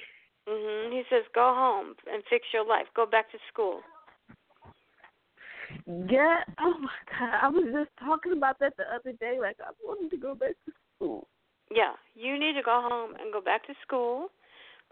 [0.47, 0.93] Mhm.
[0.93, 2.87] He says go home and fix your life.
[2.95, 3.83] Go back to school.
[5.87, 6.45] Yeah.
[6.59, 7.39] Oh my God.
[7.43, 9.39] I was just talking about that the other day.
[9.39, 11.29] Like I wanted to go back to school.
[11.71, 14.31] Yeah, you need to go home and go back to school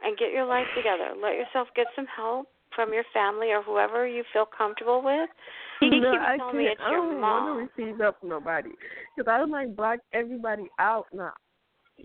[0.02, 1.14] and get your life together.
[1.20, 5.28] Let yourself get some help from your family or whoever you feel comfortable with.
[5.80, 7.44] He no, keeps I telling me it's I your don't mom.
[7.44, 8.70] want to receive help from nobody
[9.14, 11.32] because I don't like block everybody out now.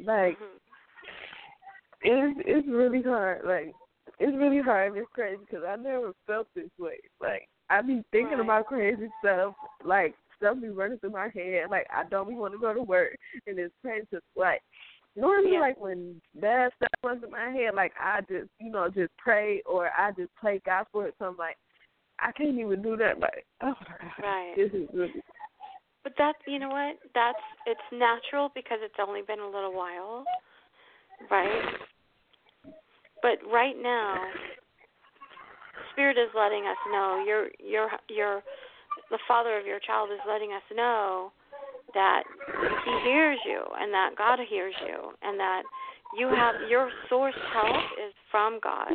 [0.06, 0.60] Like Mhm.
[2.02, 3.46] it's it's really hard.
[3.46, 3.74] Like
[4.20, 4.98] it's really hard.
[4.98, 6.98] It's crazy because I never felt this way.
[7.22, 8.44] Like I be thinking Right.
[8.44, 9.54] about crazy stuff.
[9.86, 11.70] Like stuff be running through my head.
[11.70, 13.16] Like I don't even want to go to work,
[13.48, 14.06] and it's crazy.
[14.36, 14.62] Like
[15.16, 15.59] normally, Yeah.
[15.59, 19.62] like when bad stuff runs through my head, like I just you know just pray
[19.66, 21.38] or I just play gospel or something.
[21.38, 21.57] Like
[22.20, 23.20] I can't even do that.
[23.20, 24.53] Like oh God, Right.
[24.55, 25.22] this is really
[26.03, 26.97] But that you know what?
[27.14, 30.26] That's it's natural because it's only been a little while,
[31.30, 31.64] right?
[33.22, 34.18] But right now,
[35.93, 37.24] Spirit is letting us know.
[37.26, 38.43] Your your your
[39.09, 41.32] the father of your child is letting us know
[41.94, 42.24] that
[42.86, 45.64] he hears you and that God hears you and that
[46.18, 47.76] you have your source help
[48.06, 48.94] is from God.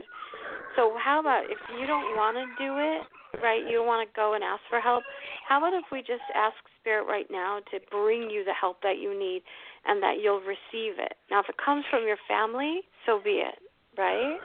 [0.77, 3.65] So how about if you don't want to do it, right?
[3.65, 5.03] You don't want to go and ask for help.
[5.49, 8.99] How about if we just ask Spirit right now to bring you the help that
[9.01, 9.43] you need
[9.87, 11.15] and that you'll receive it?
[11.31, 13.59] Now, if it comes from your family, so be it,
[13.99, 14.39] right?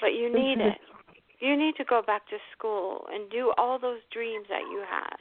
[0.00, 0.78] But you need it.
[1.40, 5.16] You need to go back to school and do all those dreams that you had.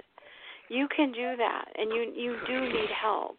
[0.70, 3.38] You can do that, and you you do need help,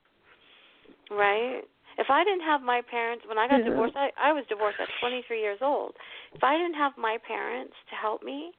[1.11, 1.63] right?
[1.97, 4.89] If I didn't have my parents when I got divorced, I, I was divorced at
[5.01, 5.95] 23 years old.
[6.35, 8.51] If I didn't have my parents to help me,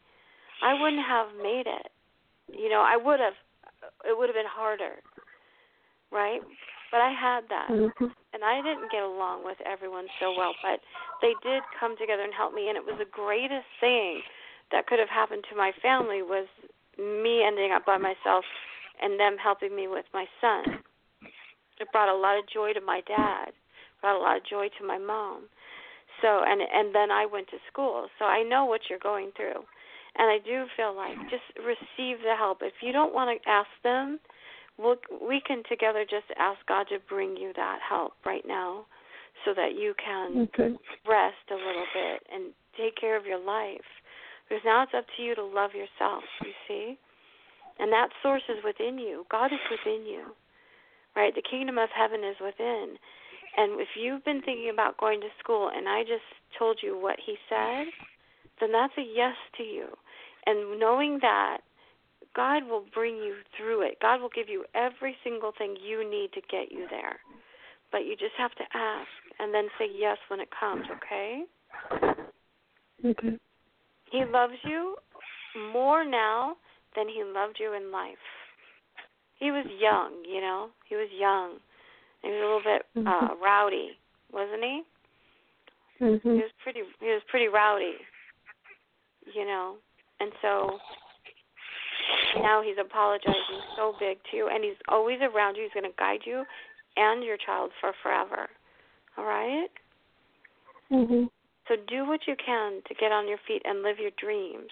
[0.64, 1.92] I wouldn't have made it.
[2.58, 3.34] You know, I would have.
[4.08, 4.96] It would have been harder,
[6.12, 6.42] right?
[6.92, 8.16] But I had that, Mhm.
[8.34, 10.56] and I didn't get along with everyone so well.
[10.64, 10.82] But
[11.22, 14.24] they did come together and help me, and it was the greatest thing
[14.72, 16.48] that could have happened to my family was
[16.98, 18.46] me ending up by myself
[19.02, 20.80] and them helping me with my son.
[21.80, 23.52] It brought a lot of joy to my dad,
[24.02, 25.48] brought a lot of joy to my mom.
[26.22, 28.08] So and and then I went to school.
[28.20, 29.64] So I know what you're going through.
[30.18, 32.60] And I do feel like just receive the help.
[32.62, 34.20] If you don't want to ask them,
[34.78, 38.86] we'll, we can together just ask God to bring you that help right now
[39.44, 40.74] so that you can Okay.
[41.08, 43.86] rest a little bit and take care of your life.
[44.48, 46.98] Because now it's up to you to love yourself, you see?
[47.80, 49.26] And that source is within you.
[49.30, 50.32] God is within you.
[51.16, 51.34] Right?
[51.34, 52.96] The kingdom of heaven is within.
[53.58, 56.28] And if you've been thinking about going to school and I just
[56.60, 57.88] told you what he said,
[58.60, 59.88] then that's a yes to you.
[60.46, 61.60] And knowing that
[62.36, 63.98] God will bring you through it.
[64.02, 67.20] God will give you every single thing you need to get you there.
[67.92, 69.08] But you just have to ask
[69.40, 71.44] and then say yes when it comes, okay?
[73.06, 73.38] Okay.
[74.12, 74.96] He loves you
[75.74, 76.56] more now
[76.96, 78.18] than he loved you in life.
[79.40, 80.70] He was young, you know.
[80.88, 81.58] He was young.
[82.22, 83.92] He was a little bit uh rowdy,
[84.32, 84.82] wasn't he?
[86.02, 86.30] Mm-hmm.
[86.30, 87.96] He was pretty he was pretty rowdy,
[89.34, 89.76] you know,
[90.20, 90.80] and so
[92.42, 95.64] now he's apologizing so big to you, and he's always around you.
[95.64, 96.44] He's going to guide you
[96.98, 98.48] and your child for forever.
[99.18, 99.70] All right.
[100.92, 101.30] Mhm.
[101.68, 104.70] So do what you can to get on your feet and live your dreams.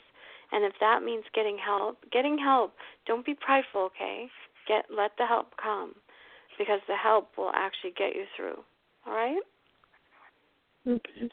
[0.52, 2.74] And if that means getting help, getting help.
[3.08, 4.28] Don't be prideful, okay?
[4.68, 5.94] Get let the help come
[6.58, 8.60] because the help will actually get you through.
[9.08, 9.42] All right?
[10.88, 11.30] Okay.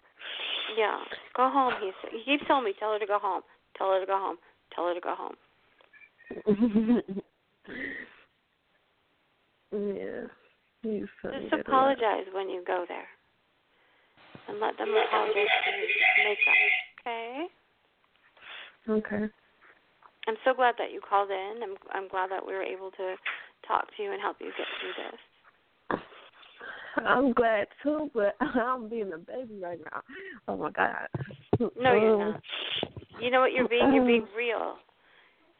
[0.78, 0.98] Yeah.
[1.36, 1.74] Go home.
[1.80, 3.42] He he keeps telling me, tell her to go home.
[3.76, 4.36] Tell her to go home.
[4.74, 5.36] Tell her to go home.
[9.72, 10.26] yeah.
[10.82, 11.08] He's.
[11.22, 13.08] Just apologize when you go there.
[14.50, 15.86] And let them apologize to you.
[15.86, 16.58] Just make up.
[17.06, 17.46] Okay?
[18.88, 19.32] Okay.
[20.26, 21.62] I'm so glad that you called in.
[21.62, 23.14] I'm I'm glad that we were able to
[23.66, 25.20] talk to you and help you get through this.
[27.06, 30.02] I'm glad too, but I'm being a baby right now.
[30.48, 31.08] Oh my god.
[31.76, 32.42] No, you're Um, not.
[33.20, 33.52] You know what?
[33.52, 34.76] You're being you're being real.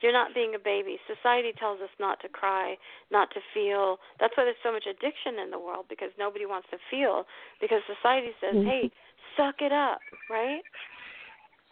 [0.01, 0.99] You're not being a baby.
[1.07, 2.77] Society tells us not to cry,
[3.11, 3.99] not to feel.
[4.19, 7.27] That's why there's so much addiction in the world because nobody wants to feel
[7.61, 8.67] because society says, Mhm.
[8.67, 8.91] "Hey,
[9.37, 10.65] suck it up," right?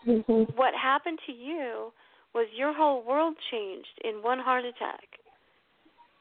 [0.05, 0.55] Mhm.
[0.55, 1.93] What happened to you
[2.35, 5.19] was your whole world changed in one heart attack.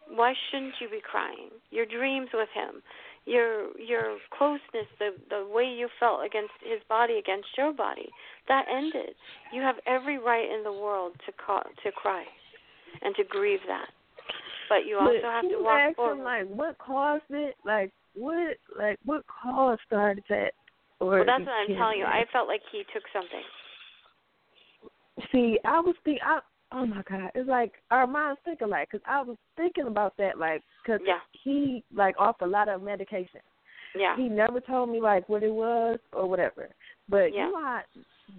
[0.07, 1.51] Why shouldn't you be crying?
[1.69, 2.81] Your dreams with him,
[3.27, 8.09] your your closeness, the the way you felt against his body against your body,
[8.47, 9.13] that ended.
[9.53, 12.23] You have every right in the world to call, to cry
[13.01, 13.89] and to grieve that.
[14.69, 16.17] But you also but have to walk ask forward.
[16.17, 17.55] him like what caused it?
[17.65, 20.53] Like what like what caused the heart attack?
[20.99, 22.05] Or well, that's what I'm telling you.
[22.05, 23.43] I felt like he took something.
[25.31, 26.39] See, I was thinking, I,
[26.71, 28.89] oh my god, it's like our minds think alike.
[28.91, 31.19] Cause I was thinking about that, like, cause Yeah.
[31.31, 33.41] he like off a lot of medication.
[33.95, 34.15] Yeah.
[34.15, 36.69] He never told me like what it was or whatever.
[37.09, 37.45] But Yeah.
[37.45, 37.81] you know how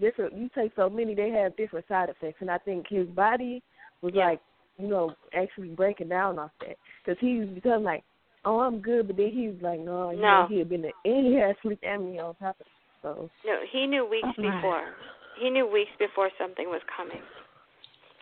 [0.01, 0.35] different.
[0.35, 3.63] You take so many, they have different side effects, and I think his body
[4.03, 4.27] was Yeah.
[4.27, 4.41] like,
[4.79, 6.77] you know, actually breaking down off that.
[7.05, 8.05] Cause he was becoming like,
[8.45, 10.43] oh, I'm good, but then he was like, no, you No.
[10.43, 12.73] know, he had been, and he had sleep apnea on top of it.
[13.03, 14.95] So No, he knew weeks Oh, before.
[15.37, 17.23] He knew weeks before something was coming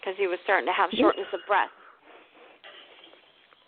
[0.06, 1.74] because he was starting to have shortness of breath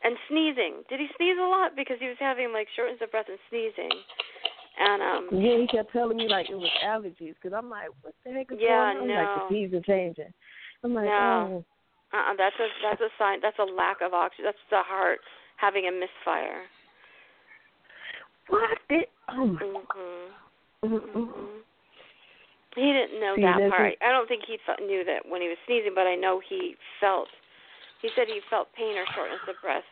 [0.07, 0.87] and sneezing.
[0.87, 1.75] Did he sneeze a lot?
[1.75, 3.91] Because he was having like shortness of breath and sneezing.
[4.79, 8.15] And um Yeah, he kept telling me like it was allergies because I'm like, what
[8.25, 9.19] the heck is Yeah, going on?
[9.19, 9.43] Like no.
[9.51, 10.33] the season changing.
[10.85, 11.65] I'm like, No.
[12.15, 13.41] oh, uh-uh, that's a that's a sign.
[13.43, 14.47] That's a lack of oxygen.
[14.47, 15.19] That's the heart
[15.57, 16.63] having a misfire.
[18.47, 18.79] what?
[18.89, 19.61] It, oh my.
[19.61, 19.83] Mhm.
[20.87, 21.13] Mm-mm.
[21.13, 21.49] Mhm.
[22.77, 23.97] He didn't know See, that part.
[23.97, 23.99] it.
[24.05, 26.77] I don't think he felt, knew that when he was sneezing, but I know he
[27.01, 27.29] felt.
[28.03, 29.87] He said he felt pain or shortness of breath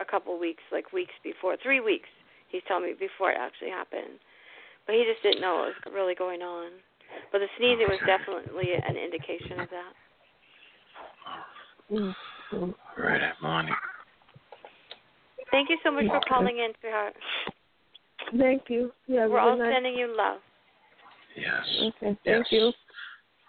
[0.00, 2.08] a couple weeks, like weeks before, three weeks.
[2.48, 4.18] He's telling me before it actually happened,
[4.86, 6.72] but he just didn't know what was really going on.
[7.30, 9.92] But the sneezing was definitely an indication of that.
[11.92, 12.14] Mm,
[12.52, 12.74] mm.
[12.98, 13.72] Right, Monty.
[15.50, 17.14] Thank you so much for calling in, sweetheart.
[18.38, 18.90] Thank you.
[19.06, 20.40] Yeah, We're all sending you love.
[21.36, 21.64] Yes.
[21.80, 22.46] Okay, Yes.
[22.48, 22.72] thank you.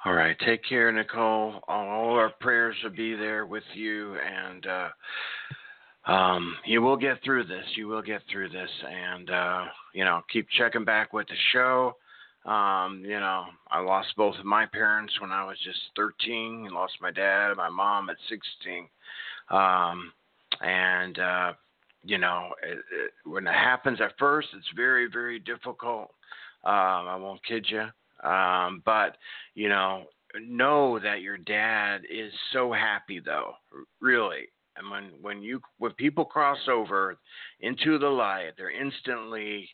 [0.05, 0.37] All right.
[0.39, 1.61] Take care, Nicole.
[1.67, 7.45] All our prayers will be there with you, and uh, um, you will get through
[7.45, 7.65] this.
[7.75, 11.95] You will get through this, and uh, you know, keep checking back with the show.
[12.45, 16.67] Um, you know, I lost both of my parents when I was just 13.
[16.69, 18.89] I lost my dad, and my mom at 16.
[19.49, 20.11] Um,
[20.61, 21.53] and uh,
[22.03, 26.11] you know, it, it, when it happens at first, it's very, very difficult.
[26.65, 27.87] Um, I won't kid you.
[28.27, 29.17] Um, but
[29.53, 30.05] you know,
[30.39, 33.53] know that your dad is so happy though,
[34.01, 34.47] really.
[34.77, 37.17] And when when you when people cross over
[37.59, 39.69] into the light, they're instantly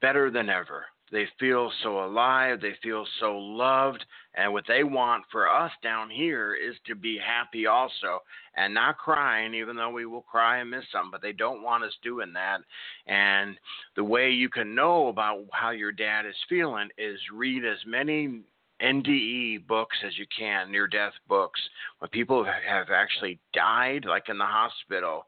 [0.00, 0.86] better than ever.
[1.14, 4.04] They feel so alive, they feel so loved,
[4.34, 8.18] and what they want for us down here is to be happy also
[8.56, 11.84] and not crying, even though we will cry and miss them, but they don't want
[11.84, 12.62] us doing that.
[13.06, 13.56] And
[13.94, 18.40] the way you can know about how your dad is feeling is read as many
[18.82, 21.60] NDE books as you can, near death books,
[22.00, 25.26] when people have actually died, like in the hospital,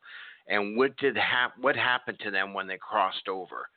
[0.49, 3.68] and what did hap- what happened to them when they crossed over.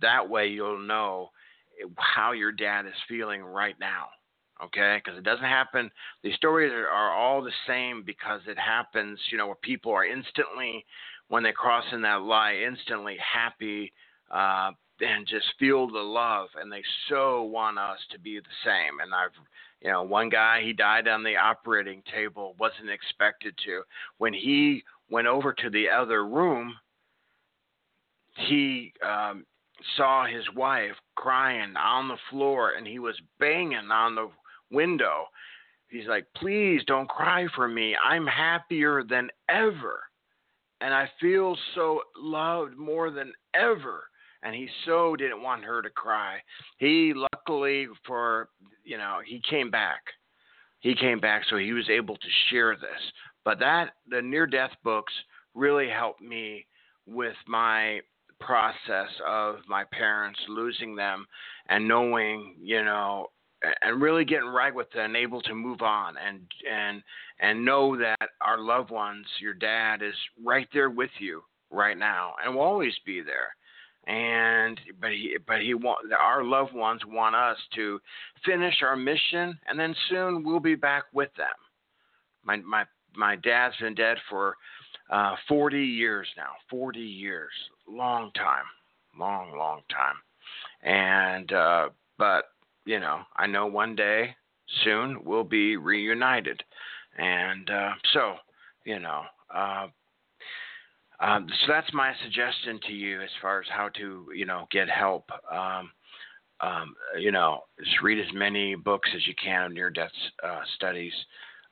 [0.00, 1.30] That way you'll know
[1.96, 4.06] how your dad is feeling right now.
[4.62, 5.88] Okay, because it doesn't happen.
[6.24, 9.18] These stories are, are all the same because it happens.
[9.30, 10.84] You know, where people are instantly,
[11.28, 13.92] when they cross in that lie, instantly happy
[14.32, 18.98] uh, and just feel the love, and they so want us to be the same.
[19.00, 19.30] And I've,
[19.80, 23.82] you know, one guy he died on the operating table, wasn't expected to.
[24.18, 26.74] When he went over to the other room,
[28.34, 29.44] he um,
[29.96, 34.28] saw his wife crying on the floor and he was banging on the
[34.70, 35.26] window.
[35.88, 37.96] He's like, Please don't cry for me.
[37.96, 40.00] I'm happier than ever.
[40.80, 44.04] And I feel so loved more than ever.
[44.42, 46.38] And he so didn't want her to cry.
[46.78, 48.48] He, luckily for,
[48.84, 50.00] you know, he came back.
[50.80, 53.12] He came back, so he was able to share this.
[53.44, 55.12] But that, the near death books
[55.54, 56.66] really helped me
[57.04, 58.00] with my
[58.40, 61.26] process of my parents losing them
[61.68, 63.28] and knowing, you know,
[63.82, 66.40] and really getting right with it and able to move on and
[66.70, 67.02] and
[67.40, 72.34] and know that our loved ones, your dad is right there with you right now
[72.44, 73.54] and will always be there.
[74.06, 78.00] And but he but he want our loved ones want us to
[78.44, 81.48] finish our mission and then soon we'll be back with them.
[82.44, 82.84] My my
[83.16, 84.56] my dad's been dead for
[85.10, 86.52] uh, 40 years now.
[86.70, 87.50] 40 years,
[87.90, 88.64] long time,
[89.18, 90.16] long, long time.
[90.82, 91.88] And uh,
[92.18, 92.44] but
[92.84, 94.34] you know, I know one day
[94.84, 96.62] soon we'll be reunited,
[97.16, 98.34] and uh, so
[98.84, 99.22] you know.
[99.54, 99.86] Uh,
[101.20, 104.88] um, so that's my suggestion to you as far as how to, you know, get
[104.88, 105.28] help.
[105.50, 105.90] Um,
[106.60, 110.12] um, you know, just read as many books as you can on near-death
[110.44, 111.12] uh, studies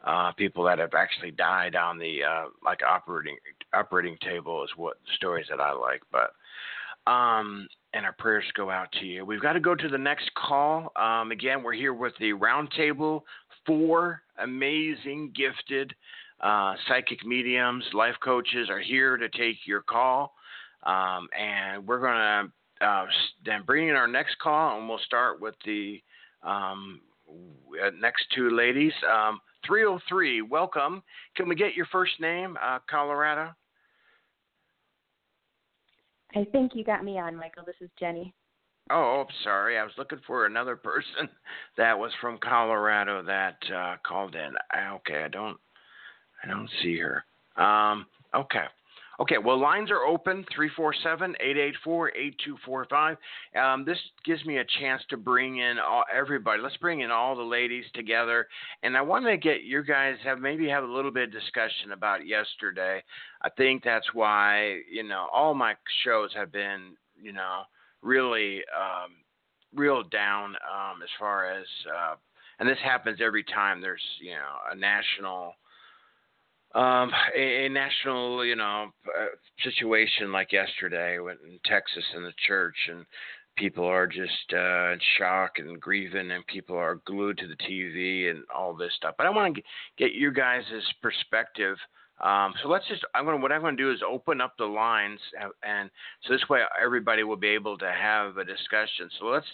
[0.04, 3.36] uh, people that have actually died on the uh, like operating
[3.76, 6.02] operating table is what stories that I like.
[6.10, 6.32] But
[7.10, 9.24] um, and our prayers go out to you.
[9.24, 10.92] We've got to go to the next call.
[10.96, 13.22] Um, again, we're here with the roundtable.
[13.64, 15.94] Four amazing, gifted
[16.40, 20.34] uh, psychic mediums, life coaches are here to take your call.
[20.82, 22.50] Um, and we're going
[22.80, 23.06] to uh,
[23.44, 26.00] then bring in our next call, and we'll start with the
[26.42, 27.00] um,
[28.00, 28.92] next two ladies.
[29.10, 31.02] Um, 303, welcome.
[31.34, 33.52] Can we get your first name, uh, Colorado?
[36.34, 37.64] I think you got me on, Michael.
[37.64, 38.34] This is Jenny.
[38.90, 39.78] Oh, oh sorry.
[39.78, 41.28] I was looking for another person
[41.76, 44.54] that was from Colorado that uh, called in.
[44.94, 45.56] Okay, I don't,
[46.42, 47.24] I don't see her.
[47.62, 48.64] Um, okay.
[49.18, 53.16] Okay, well, lines are open 347 884 8245.
[53.56, 56.60] Um, this gives me a chance to bring in all, everybody.
[56.60, 58.46] Let's bring in all the ladies together.
[58.82, 61.92] And I want to get you guys have maybe have a little bit of discussion
[61.92, 63.02] about yesterday.
[63.40, 65.74] I think that's why, you know, all my
[66.04, 67.62] shows have been, you know,
[68.02, 69.12] really, um,
[69.74, 72.14] real down um, as far as, uh,
[72.58, 75.54] and this happens every time there's, you know, a national
[76.74, 79.26] um, a, a, national, you know, uh,
[79.64, 83.06] situation like yesterday in Texas in the church, and
[83.56, 88.30] people are just uh, in shock and grieving, and people are glued to the TV
[88.30, 89.14] and all this stuff.
[89.16, 89.62] But I want to
[89.96, 90.64] get you guys'
[91.02, 91.76] perspective.
[92.22, 93.04] Um, so let's just.
[93.14, 93.38] I'm going.
[93.38, 95.20] to, What I'm going to do is open up the lines,
[95.62, 95.90] and
[96.24, 99.10] so this way everybody will be able to have a discussion.
[99.18, 99.46] So let's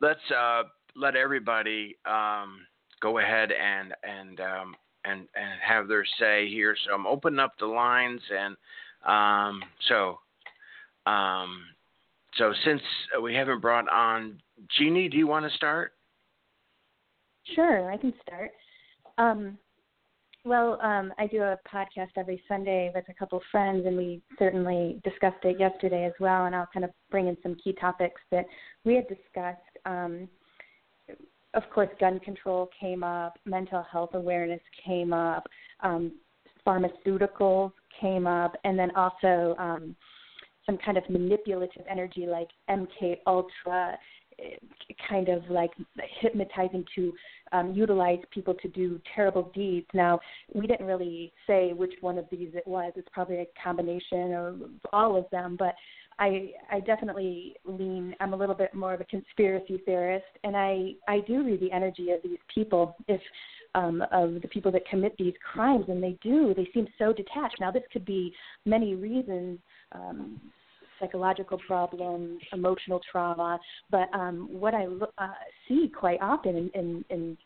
[0.00, 0.62] let's uh,
[0.96, 2.60] let everybody um,
[3.00, 4.74] go ahead and and um,
[5.04, 6.76] and and have their say here.
[6.84, 8.56] So I'm opening up the lines, and
[9.06, 10.18] um, so
[11.10, 11.64] um,
[12.36, 12.82] so since
[13.22, 14.40] we haven't brought on
[14.78, 15.92] Jeannie, do you want to start?
[17.54, 18.52] Sure, I can start.
[19.18, 19.58] Um,
[20.44, 24.22] well, um, I do a podcast every Sunday with a couple of friends, and we
[24.38, 26.46] certainly discussed it yesterday as well.
[26.46, 28.46] And I'll kind of bring in some key topics that
[28.84, 29.60] we had discussed.
[29.86, 30.28] Um,
[31.54, 35.46] of course, gun control came up, mental health awareness came up,
[35.80, 36.12] um,
[36.66, 39.94] pharmaceuticals came up, and then also um,
[40.64, 43.98] some kind of manipulative energy like MK Ultra,
[44.38, 44.56] eh,
[45.08, 45.70] kind of like
[46.20, 47.12] hypnotizing to
[47.52, 49.86] um, utilize people to do terrible deeds.
[49.92, 50.20] Now,
[50.54, 52.92] we didn't really say which one of these it was.
[52.96, 54.60] It's probably a combination of
[54.92, 55.74] all of them, but
[56.18, 58.14] I I definitely lean.
[58.20, 61.72] I'm a little bit more of a conspiracy theorist, and I I do read the
[61.72, 62.96] energy of these people.
[63.08, 63.20] If
[63.74, 66.54] um, of the people that commit these crimes, and they do.
[66.54, 67.56] They seem so detached.
[67.60, 68.32] Now, this could be
[68.66, 69.58] many reasons.
[69.92, 70.40] Um,
[71.00, 73.58] psychological problems, emotional trauma,
[73.90, 74.86] but um, what I
[75.18, 75.28] uh,
[75.66, 77.38] see quite often in, in, in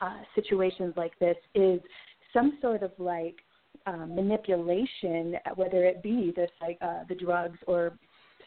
[0.00, 1.80] uh, situations like this is
[2.32, 3.36] some sort of like
[3.86, 6.46] um, manipulation, whether it be the
[6.80, 7.92] uh, the drugs or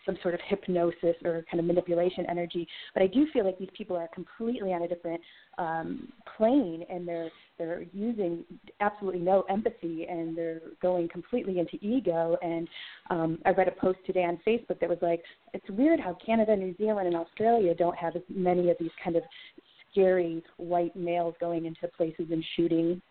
[0.08, 2.68] some sort of hypnosis or kind of manipulation energy.
[2.94, 5.22] But I do feel like these people are completely on a different
[5.60, 6.08] um,
[6.38, 8.44] plane, and they're they're using
[8.80, 12.38] absolutely no empathy, and they're going completely into ego.
[12.42, 12.68] And
[13.10, 15.22] um, I read a post today on Facebook that was like,
[15.54, 19.16] it's weird how Canada, New Zealand, and Australia don't have as many of these kind
[19.16, 19.24] of
[19.92, 23.02] scary white males going into places and shooting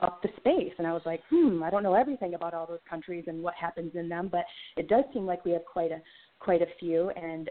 [0.00, 0.72] up the space.
[0.78, 3.54] And I was like, hmm, I don't know everything about all those countries and what
[3.54, 4.44] happens in them, but
[4.76, 6.00] it does seem like we have quite a
[6.40, 7.48] quite a few, and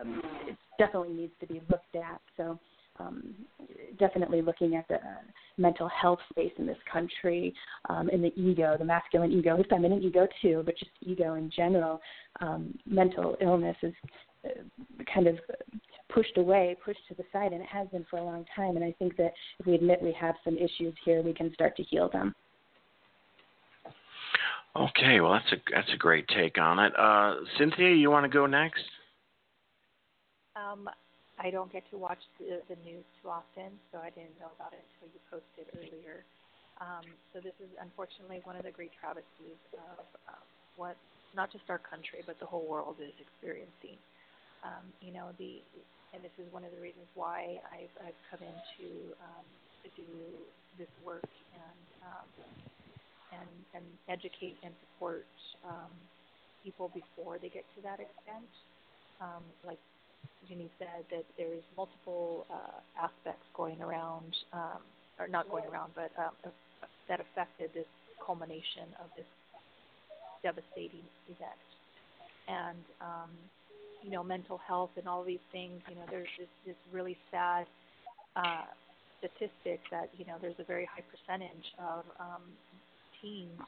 [0.00, 2.20] um, it definitely needs to be looked at.
[2.36, 2.58] So.
[3.00, 3.32] Um,
[4.00, 5.22] definitely looking at the uh,
[5.56, 7.54] mental health space in this country,
[7.88, 11.48] um, in the ego, the masculine ego, the feminine ego too, but just ego in
[11.54, 12.00] general.
[12.40, 13.94] Um, mental illness is
[14.44, 14.48] uh,
[15.14, 15.38] kind of
[16.12, 18.76] pushed away, pushed to the side, and it has been for a long time.
[18.76, 21.76] And I think that if we admit we have some issues here, we can start
[21.76, 22.34] to heal them.
[24.76, 26.92] Okay, well that's a that's a great take on it.
[26.96, 28.84] Uh, Cynthia, you want to go next?
[30.54, 30.88] Um,
[31.38, 34.74] I don't get to watch the, the news too often, so I didn't know about
[34.74, 36.22] it until you posted earlier.
[36.78, 40.42] Um, so this is unfortunately one of the great travesties of uh,
[40.76, 40.96] what
[41.34, 43.98] not just our country but the whole world is experiencing.
[44.64, 45.62] Um, you know the
[46.14, 48.88] and this is one of the reasons why I've, I've come in to,
[49.20, 49.46] um,
[49.84, 50.08] to do
[50.80, 52.28] this work and, um,
[53.36, 55.26] and, and educate and support
[55.68, 55.92] um,
[56.64, 58.48] people before they get to that extent.
[59.20, 59.78] Um, like
[60.48, 64.80] Jeannie said, that there's multiple uh, aspects going around, um,
[65.18, 66.32] or not going around, but um,
[67.08, 67.88] that affected this
[68.24, 69.28] culmination of this
[70.42, 71.62] devastating event.
[72.48, 73.30] And um,
[74.02, 77.66] you know mental health and all these things you know there's this this really sad
[78.36, 78.64] uh
[79.18, 82.42] statistic that you know there's a very high percentage of um
[83.20, 83.60] teens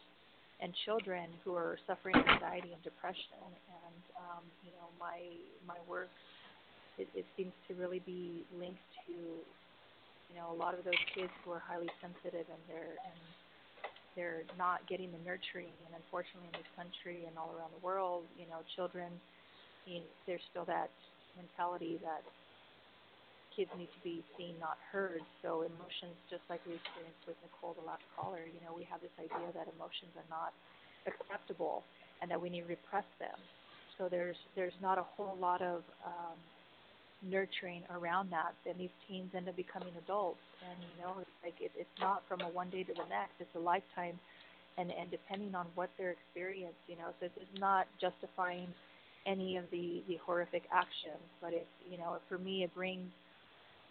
[0.60, 3.40] and children who are suffering anxiety and depression.
[3.42, 5.18] And um you know my
[5.66, 6.10] my work
[6.98, 11.32] it, it seems to really be linked to you know a lot of those kids
[11.44, 13.20] who are highly sensitive and they're and
[14.16, 15.72] they're not getting the nurturing.
[15.86, 19.10] And unfortunately in this country and all around the world you know children
[19.90, 20.90] you know, there's still that
[21.36, 22.22] mentality that
[23.56, 25.20] kids need to be seen, not heard.
[25.42, 29.02] So emotions, just like we experienced with Nicole, the last caller, you know, we have
[29.02, 30.54] this idea that emotions are not
[31.06, 31.84] acceptable
[32.22, 33.36] and that we need to repress them.
[33.98, 36.38] So there's there's not a whole lot of um,
[37.22, 38.54] nurturing around that.
[38.66, 42.24] Then these teens end up becoming adults, and you know, it's like it, it's not
[42.28, 43.40] from a one day to the next.
[43.40, 44.20] It's a lifetime,
[44.78, 48.74] and and depending on what their experience, you know, so it's not justifying
[49.26, 53.10] any of the the horrific actions but it you know for me it brings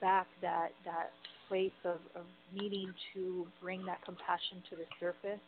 [0.02, 1.12] back that that
[1.48, 2.26] place of, of
[2.56, 5.42] needing to bring that compassion to the surface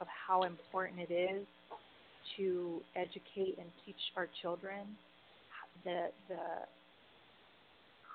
[0.00, 1.46] of how important it is
[2.36, 4.86] to educate and teach our children
[5.84, 6.66] the the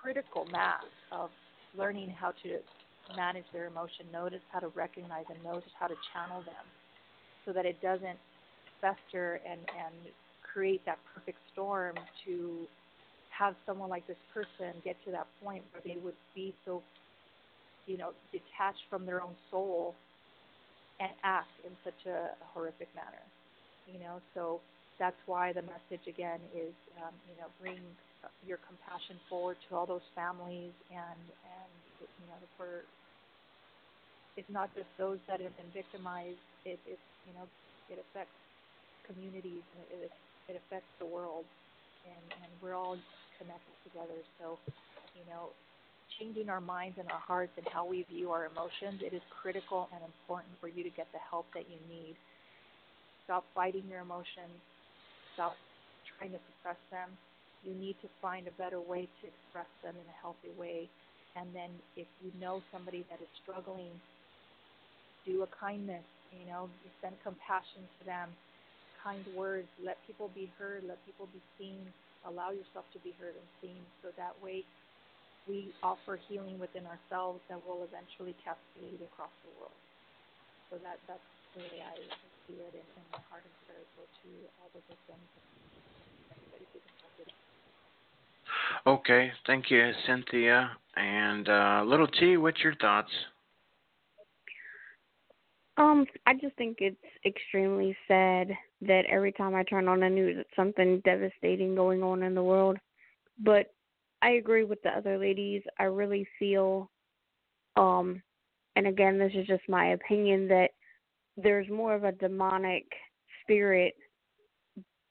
[0.01, 1.29] critical mass of
[1.77, 2.59] learning how to
[3.17, 6.65] manage their emotion, notice how to recognize and notice how to channel them
[7.45, 8.17] so that it doesn't
[8.81, 9.95] fester and, and
[10.55, 11.95] create that perfect storm
[12.25, 12.65] to
[13.37, 16.81] have someone like this person get to that point where they would be so,
[17.85, 19.93] you know, detached from their own soul
[20.99, 23.23] and act in such a, horrific manner.
[23.91, 24.61] You know, so
[24.97, 26.71] that's why the message again is,
[27.03, 27.83] um, you know, bring
[28.47, 31.71] your compassion forward to all those families and and
[32.01, 32.81] you know for
[34.37, 36.41] it's not just those that have been victimized.
[36.65, 37.45] It, it you know
[37.89, 38.33] it affects
[39.05, 40.13] communities and it, it
[40.47, 41.45] it affects the world,
[42.05, 42.97] and and we're all
[43.37, 44.19] connected together.
[44.39, 44.57] So,
[45.15, 45.51] you know,
[46.19, 49.89] changing our minds and our hearts and how we view our emotions, it is critical
[49.93, 52.15] and important for you to get the help that you need.
[53.25, 54.53] Stop fighting your emotions.
[55.33, 55.55] Stop
[56.17, 57.09] trying to suppress them.
[57.63, 60.87] You need to find a better way to express them in a healthy way.
[61.35, 63.91] And then if you know somebody that is struggling,
[65.25, 66.69] do a kindness, you know,
[67.01, 68.29] send compassion to them
[69.05, 69.69] kind words.
[69.77, 70.81] Let people be heard.
[70.81, 71.85] Let people be seen.
[72.25, 73.85] Allow yourself to be heard and seen.
[74.01, 74.65] So that way,
[75.45, 79.77] we offer healing within ourselves that will eventually cascade across the world.
[80.73, 81.21] So that that's
[81.53, 81.93] the way I
[82.49, 85.29] see it, and, and my heart and prayers go to all the victims
[86.33, 87.29] everybody who's affected.
[88.89, 90.71] Okay, thank you, Cynthia.
[90.97, 93.11] And uh, little T, what's your thoughts?
[95.77, 98.49] Um, I just think it's extremely sad
[98.81, 102.43] that every time I turn on the news, it's something devastating going on in the
[102.43, 102.77] world.
[103.43, 103.67] But
[104.21, 105.61] I agree with the other ladies.
[105.79, 106.89] I really feel,
[107.75, 108.21] um,
[108.75, 110.69] and again, this is just my opinion, that
[111.37, 112.85] there's more of a demonic
[113.41, 113.93] spirit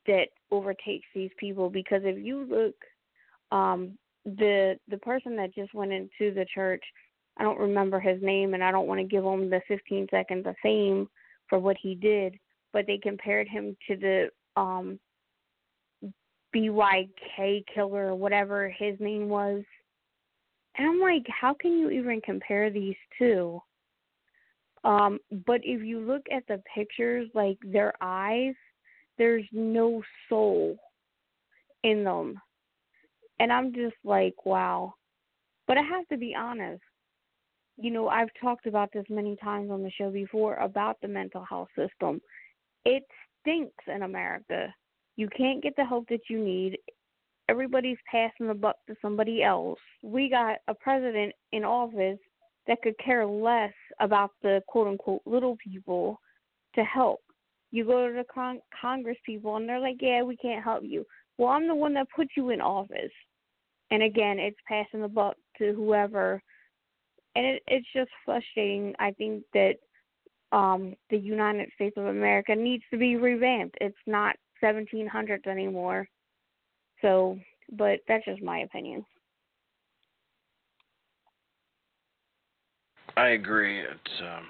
[0.06, 2.74] that overtakes these people because if you look,
[3.56, 6.82] um, the the person that just went into the church
[7.36, 10.46] I don't remember his name, and I don't want to give him the 15 seconds
[10.46, 11.08] of fame
[11.48, 12.38] for what he did.
[12.74, 14.28] But they compared him to the
[14.60, 15.00] um,
[16.54, 19.62] BTK killer or whatever his name was.
[20.76, 23.60] And I'm like, how can you even compare these two?
[24.84, 28.54] Um, but if you look at the pictures, like their eyes,
[29.16, 30.76] there's no soul
[31.84, 32.40] in them.
[33.40, 34.94] And I'm just like, wow.
[35.66, 36.82] But I have to be honest.
[37.76, 41.44] You know, I've talked about this many times on the show before about the mental
[41.44, 42.20] health system.
[42.84, 43.04] It
[43.40, 44.72] stinks in America.
[45.16, 46.78] You can't get the help that you need.
[47.48, 49.78] Everybody's passing the buck to somebody else.
[50.02, 52.18] We got a president in office
[52.66, 56.18] that could care less about the quote unquote little people
[56.74, 57.20] to help.
[57.70, 61.04] You go to the con- Congress people and they're like, yeah, we can't help you.
[61.38, 63.12] Well, I'm the one that put you in office.
[63.90, 66.42] And again, it's passing the buck to whoever.
[67.36, 68.94] And it, it's just frustrating.
[68.98, 69.74] I think that
[70.54, 73.76] um, the United States of America needs to be revamped.
[73.80, 76.08] It's not 1700s anymore.
[77.02, 77.38] So,
[77.72, 79.04] but that's just my opinion.
[83.16, 83.80] I agree.
[83.80, 84.46] It's um,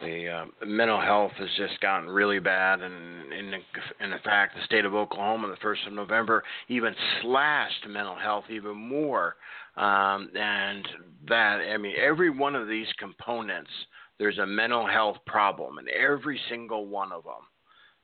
[0.00, 4.84] the uh, mental health has just gotten really bad, and in in fact, the state
[4.84, 9.36] of Oklahoma, the first of November, even slashed mental health even more.
[9.76, 10.86] Um, and
[11.28, 13.70] that, I mean, every one of these components,
[14.18, 17.44] there's a mental health problem in every single one of them,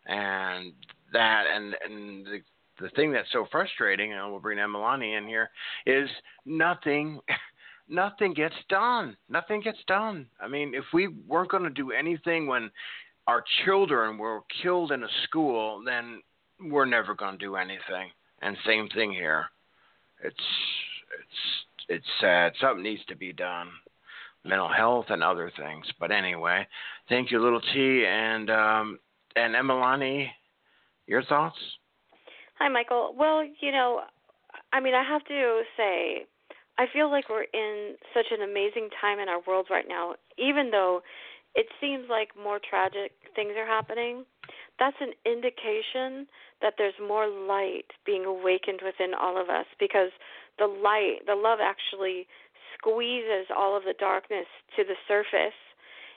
[0.06, 0.72] and
[1.12, 2.40] that, and and the
[2.80, 5.50] the thing that's so frustrating, and we'll bring Emalani in here,
[5.86, 6.08] is
[6.44, 7.20] nothing.
[7.88, 9.16] nothing gets done.
[9.28, 10.26] Nothing gets done.
[10.40, 12.70] I mean, if we weren't going to do anything when
[13.26, 16.20] our children were killed in a school, then
[16.60, 18.10] we're never going to do anything.
[18.42, 19.46] And same thing here.
[20.22, 20.36] It's
[21.20, 22.52] it's it's sad.
[22.60, 23.68] Something needs to be done.
[24.44, 25.86] Mental health and other things.
[25.98, 26.66] But anyway,
[27.08, 28.98] thank you, little T, and um,
[29.36, 30.28] and Emalani,
[31.06, 31.56] Your thoughts?
[32.58, 33.14] Hi, Michael.
[33.18, 34.02] Well, you know,
[34.72, 36.26] I mean, I have to say
[36.76, 40.70] I feel like we're in such an amazing time in our world right now, even
[40.70, 41.02] though
[41.54, 44.24] it seems like more tragic things are happening.
[44.78, 46.26] That's an indication
[46.62, 50.10] that there's more light being awakened within all of us because
[50.58, 52.26] the light, the love actually
[52.84, 54.46] squeezes all of the darkness
[54.76, 55.56] to the surface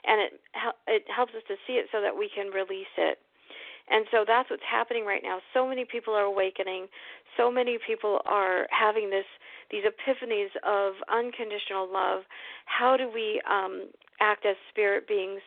[0.04, 0.40] and it
[0.86, 3.18] it helps us to see it so that we can release it.
[3.90, 5.40] And so that's what's happening right now.
[5.54, 6.88] So many people are awakening.
[7.36, 9.24] So many people are having this
[9.70, 12.22] these epiphanies of unconditional love.
[12.64, 13.88] How do we um,
[14.20, 15.40] act as spirit beings?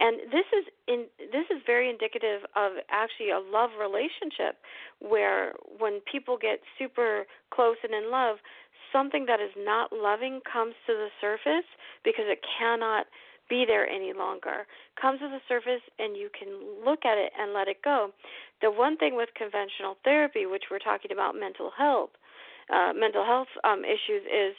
[0.00, 4.60] And this is in this is very indicative of actually a love relationship
[5.00, 8.36] where when people get super close and in love,
[8.96, 11.68] something that is not loving comes to the surface
[12.02, 13.04] because it cannot
[13.48, 14.64] be there any longer.
[15.00, 16.48] Comes to the surface and you can
[16.84, 18.10] look at it and let it go.
[18.62, 22.10] The one thing with conventional therapy, which we're talking about mental health,
[22.72, 24.56] uh, mental health um, issues, is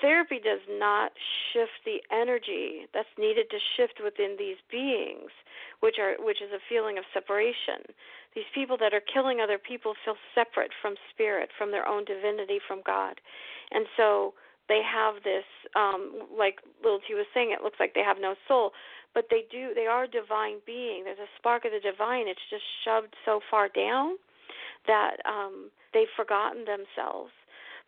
[0.00, 1.12] therapy does not
[1.52, 5.30] shift the energy that's needed to shift within these beings,
[5.80, 7.86] which are which is a feeling of separation.
[8.34, 12.58] These people that are killing other people feel separate from spirit, from their own divinity,
[12.66, 13.20] from God,
[13.70, 14.34] and so
[14.68, 18.34] they have this um like little T was saying it looks like they have no
[18.46, 18.72] soul
[19.14, 21.04] but they do they are a divine being.
[21.04, 22.28] There's a spark of the divine.
[22.28, 24.16] It's just shoved so far down
[24.86, 27.32] that um they've forgotten themselves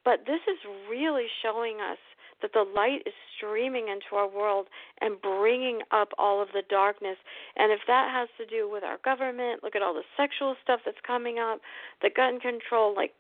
[0.05, 0.59] but this is
[0.89, 1.98] really showing us
[2.43, 4.66] that the light is streaming into our world
[5.01, 7.16] and bringing up all of the darkness.
[7.56, 10.81] And if that has to do with our government, look at all the sexual stuff
[10.85, 11.60] that's coming up,
[12.02, 13.12] the gun control, like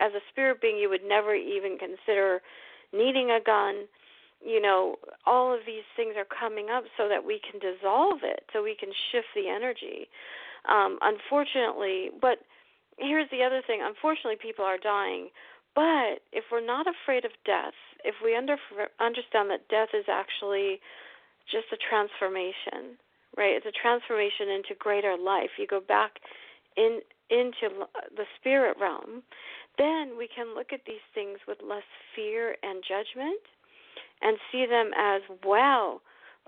[0.00, 2.40] as a spirit being, you would never even consider
[2.92, 3.86] needing a gun,
[4.44, 4.96] you know,
[5.26, 8.76] all of these things are coming up so that we can dissolve it, so we
[8.78, 10.08] can shift the energy.
[10.68, 12.38] Um, unfortunately, but
[12.98, 15.28] here's the other thing unfortunately, people are dying.
[15.74, 17.74] But if we're not afraid of death,
[18.04, 18.56] if we under,
[19.00, 20.80] understand that death is actually
[21.50, 22.96] just a transformation,
[23.36, 23.58] right?
[23.58, 25.50] It's a transformation into greater life.
[25.58, 26.20] You go back
[26.76, 29.22] in into the spirit realm,
[29.78, 33.40] then we can look at these things with less fear and judgment
[34.20, 36.00] and see them as, wow,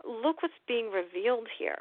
[0.04, 1.80] look what's being revealed here.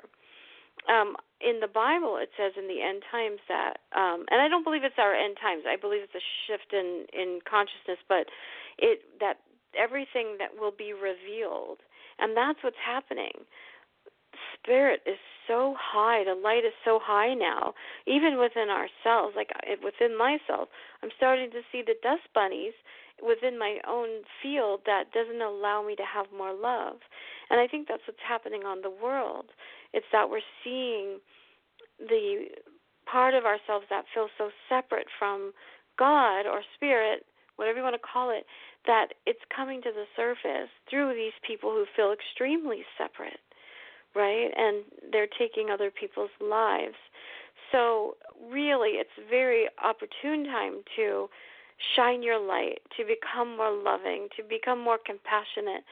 [0.89, 4.63] Um, in the Bible, it says in the end times that, um, and I don't
[4.63, 5.63] believe it's our end times.
[5.67, 8.27] I believe it's a shift in in consciousness, but
[8.77, 9.41] it that
[9.77, 11.79] everything that will be revealed,
[12.19, 13.45] and that's what's happening
[14.61, 15.17] spirit is
[15.47, 17.73] so high, the light is so high now,
[18.07, 19.49] even within ourselves, like
[19.83, 20.69] within myself.
[21.03, 22.73] I'm starting to see the dust bunnies
[23.21, 26.97] within my own field that doesn't allow me to have more love.
[27.49, 29.51] And I think that's what's happening on the world.
[29.93, 31.19] It's that we're seeing
[31.99, 32.47] the
[33.09, 35.53] part of ourselves that feels so separate from
[35.97, 37.25] God or spirit,
[37.55, 38.45] whatever you want to call it,
[38.85, 43.39] that it's coming to the surface through these people who feel extremely separate
[44.15, 44.49] right?
[44.55, 46.95] And they're taking other people's lives.
[47.71, 48.15] So,
[48.49, 51.27] really, it's very opportune time to
[51.95, 55.83] shine your light, to become more loving, to become more compassionate.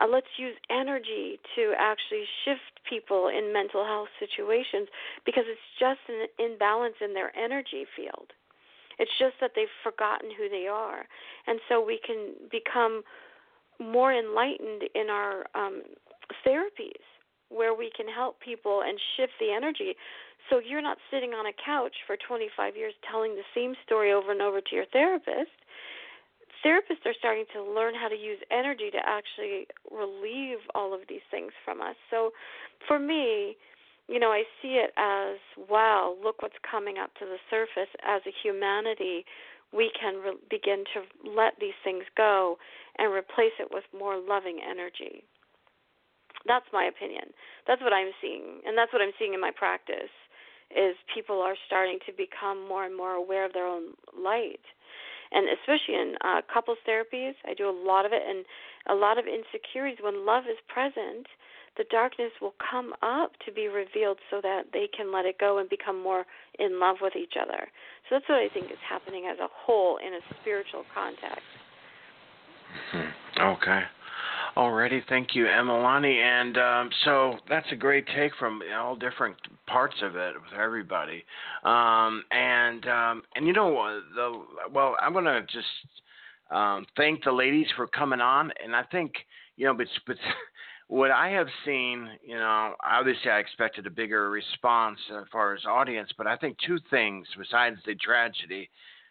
[0.00, 4.88] Uh, let's use energy to actually shift people in mental health situations
[5.24, 8.32] because it's just an imbalance in their energy field.
[8.98, 11.06] It's just that they've forgotten who they are.
[11.46, 13.02] And so we can become
[13.80, 15.82] more enlightened in our um,
[16.46, 17.02] therapies
[17.48, 19.94] where we can help people and shift the energy.
[20.50, 24.32] So you're not sitting on a couch for 25 years telling the same story over
[24.32, 25.52] and over to your therapist.
[26.64, 31.24] Therapists are starting to learn how to use energy to actually relieve all of these
[31.30, 31.96] things from us.
[32.10, 32.30] So
[32.88, 33.56] for me,
[34.08, 35.36] you know, I see it as
[35.68, 39.24] wow, look what's coming up to the surface as a humanity.
[39.72, 42.56] We can re- begin to let these things go
[42.98, 45.24] and replace it with more loving energy.
[46.46, 47.32] That's my opinion.
[47.66, 50.12] That's what I'm seeing, and that's what I'm seeing in my practice.
[50.74, 54.60] Is people are starting to become more and more aware of their own light,
[55.30, 58.44] and especially in uh, couples therapies, I do a lot of it, and
[58.90, 60.02] a lot of insecurities.
[60.02, 61.26] When love is present,
[61.76, 65.58] the darkness will come up to be revealed, so that they can let it go
[65.58, 66.24] and become more
[66.58, 67.68] in love with each other.
[68.08, 71.46] So that's what I think is happening as a whole in a spiritual context.
[72.90, 73.40] Hmm.
[73.40, 73.82] Okay.
[74.56, 76.16] Alrighty, thank you, Emalani.
[76.20, 81.24] And um, so that's a great take from all different parts of it with everybody.
[81.64, 84.42] Um, and um, and you know the
[84.72, 85.66] well, I'm gonna just
[86.50, 88.52] um, thank the ladies for coming on.
[88.62, 89.12] And I think
[89.56, 90.16] you know, but but
[90.88, 95.64] what I have seen, you know, obviously I expected a bigger response as far as
[95.64, 98.70] audience, but I think two things besides the tragedy.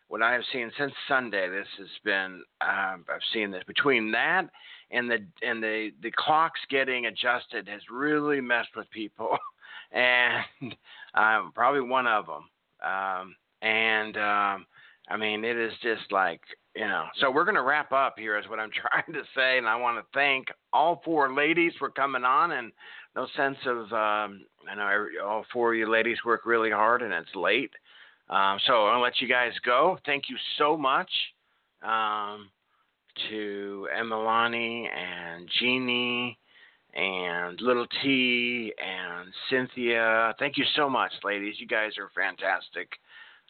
[0.09, 4.47] What I have seen since Sunday, this has been uh, I've seen this between that
[4.93, 9.30] and the and the the clocks getting adjusted has really messed with people,
[9.93, 10.75] and
[11.13, 12.49] I'm probably one of them.
[12.83, 14.65] Um, and um,
[15.09, 16.41] I mean, it is just like
[16.75, 17.05] you know.
[17.19, 19.75] So we're going to wrap up here, is what I'm trying to say, and I
[19.75, 22.51] want to thank all four ladies for coming on.
[22.51, 22.71] And
[23.15, 27.13] no sense of um, I know all four of you ladies work really hard, and
[27.13, 27.71] it's late.
[28.29, 29.97] Um, so I'll let you guys go.
[30.05, 31.09] Thank you so much.
[31.83, 32.49] Um,
[33.29, 36.37] to Emalani and Jeannie
[36.95, 40.35] and Little T and Cynthia.
[40.39, 41.55] Thank you so much, ladies.
[41.59, 42.89] You guys are fantastic.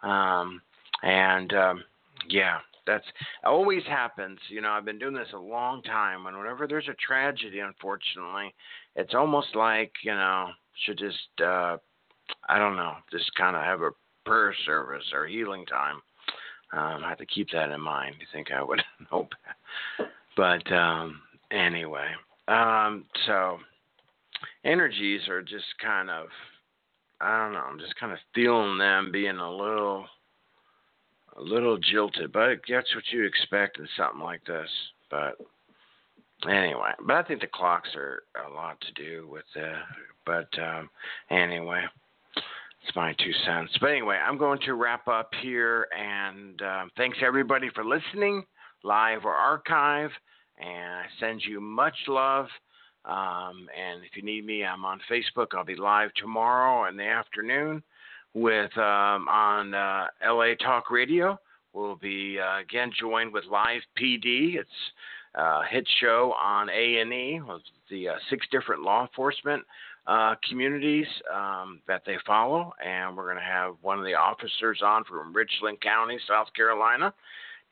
[0.01, 0.61] Um,
[1.01, 1.83] and um,
[2.29, 3.05] yeah, that's
[3.43, 4.39] always happens.
[4.49, 8.53] You know, I've been doing this a long time, and whenever there's a tragedy, unfortunately,
[8.95, 10.49] it's almost like you know
[10.85, 11.77] should just uh,
[12.49, 13.91] I don't know, just kind of have a
[14.25, 16.01] prayer service or healing time.
[16.71, 18.15] Um, I have to keep that in mind.
[18.19, 19.33] You think I would hope,
[20.35, 21.21] but um,
[21.51, 22.07] anyway,
[22.47, 23.57] um, so
[24.63, 26.27] energies are just kind of
[27.21, 27.59] I don't know.
[27.59, 30.05] I'm just kind of feeling them being a little
[31.37, 34.69] a little jilted, but that's what you expect in something like this.
[35.09, 35.37] But
[36.47, 39.75] anyway, but I think the clocks are a lot to do with it.
[40.25, 40.89] But um,
[41.29, 41.83] anyway,
[42.35, 43.71] it's my two cents.
[43.79, 48.43] But anyway, I'm going to wrap up here, and um, thanks everybody for listening,
[48.83, 50.11] live or archive.
[50.65, 52.47] And I send you much love.
[53.05, 55.47] Um, and if you need me, I'm on Facebook.
[55.53, 57.83] I'll be live tomorrow in the afternoon
[58.33, 61.37] with um, on uh, LA Talk Radio.
[61.73, 64.55] We'll be uh, again joined with Live PD.
[64.55, 64.69] It's
[65.35, 67.41] a hit show on A and E
[67.89, 69.63] the uh, six different law enforcement
[70.07, 74.81] uh, communities um, that they follow, and we're going to have one of the officers
[74.83, 77.13] on from Richland County, South Carolina,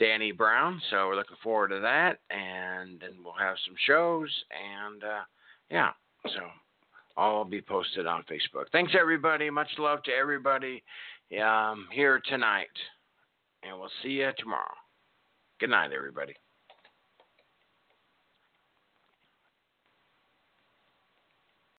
[0.01, 0.81] Danny Brown.
[0.89, 5.21] So we're looking forward to that, and then we'll have some shows, and uh,
[5.69, 5.91] yeah,
[6.25, 6.41] so
[7.15, 8.65] all be posted on Facebook.
[8.71, 9.51] Thanks everybody.
[9.51, 10.83] Much love to everybody
[11.39, 12.65] um, here tonight,
[13.61, 14.73] and we'll see you tomorrow.
[15.59, 16.33] Good night, everybody.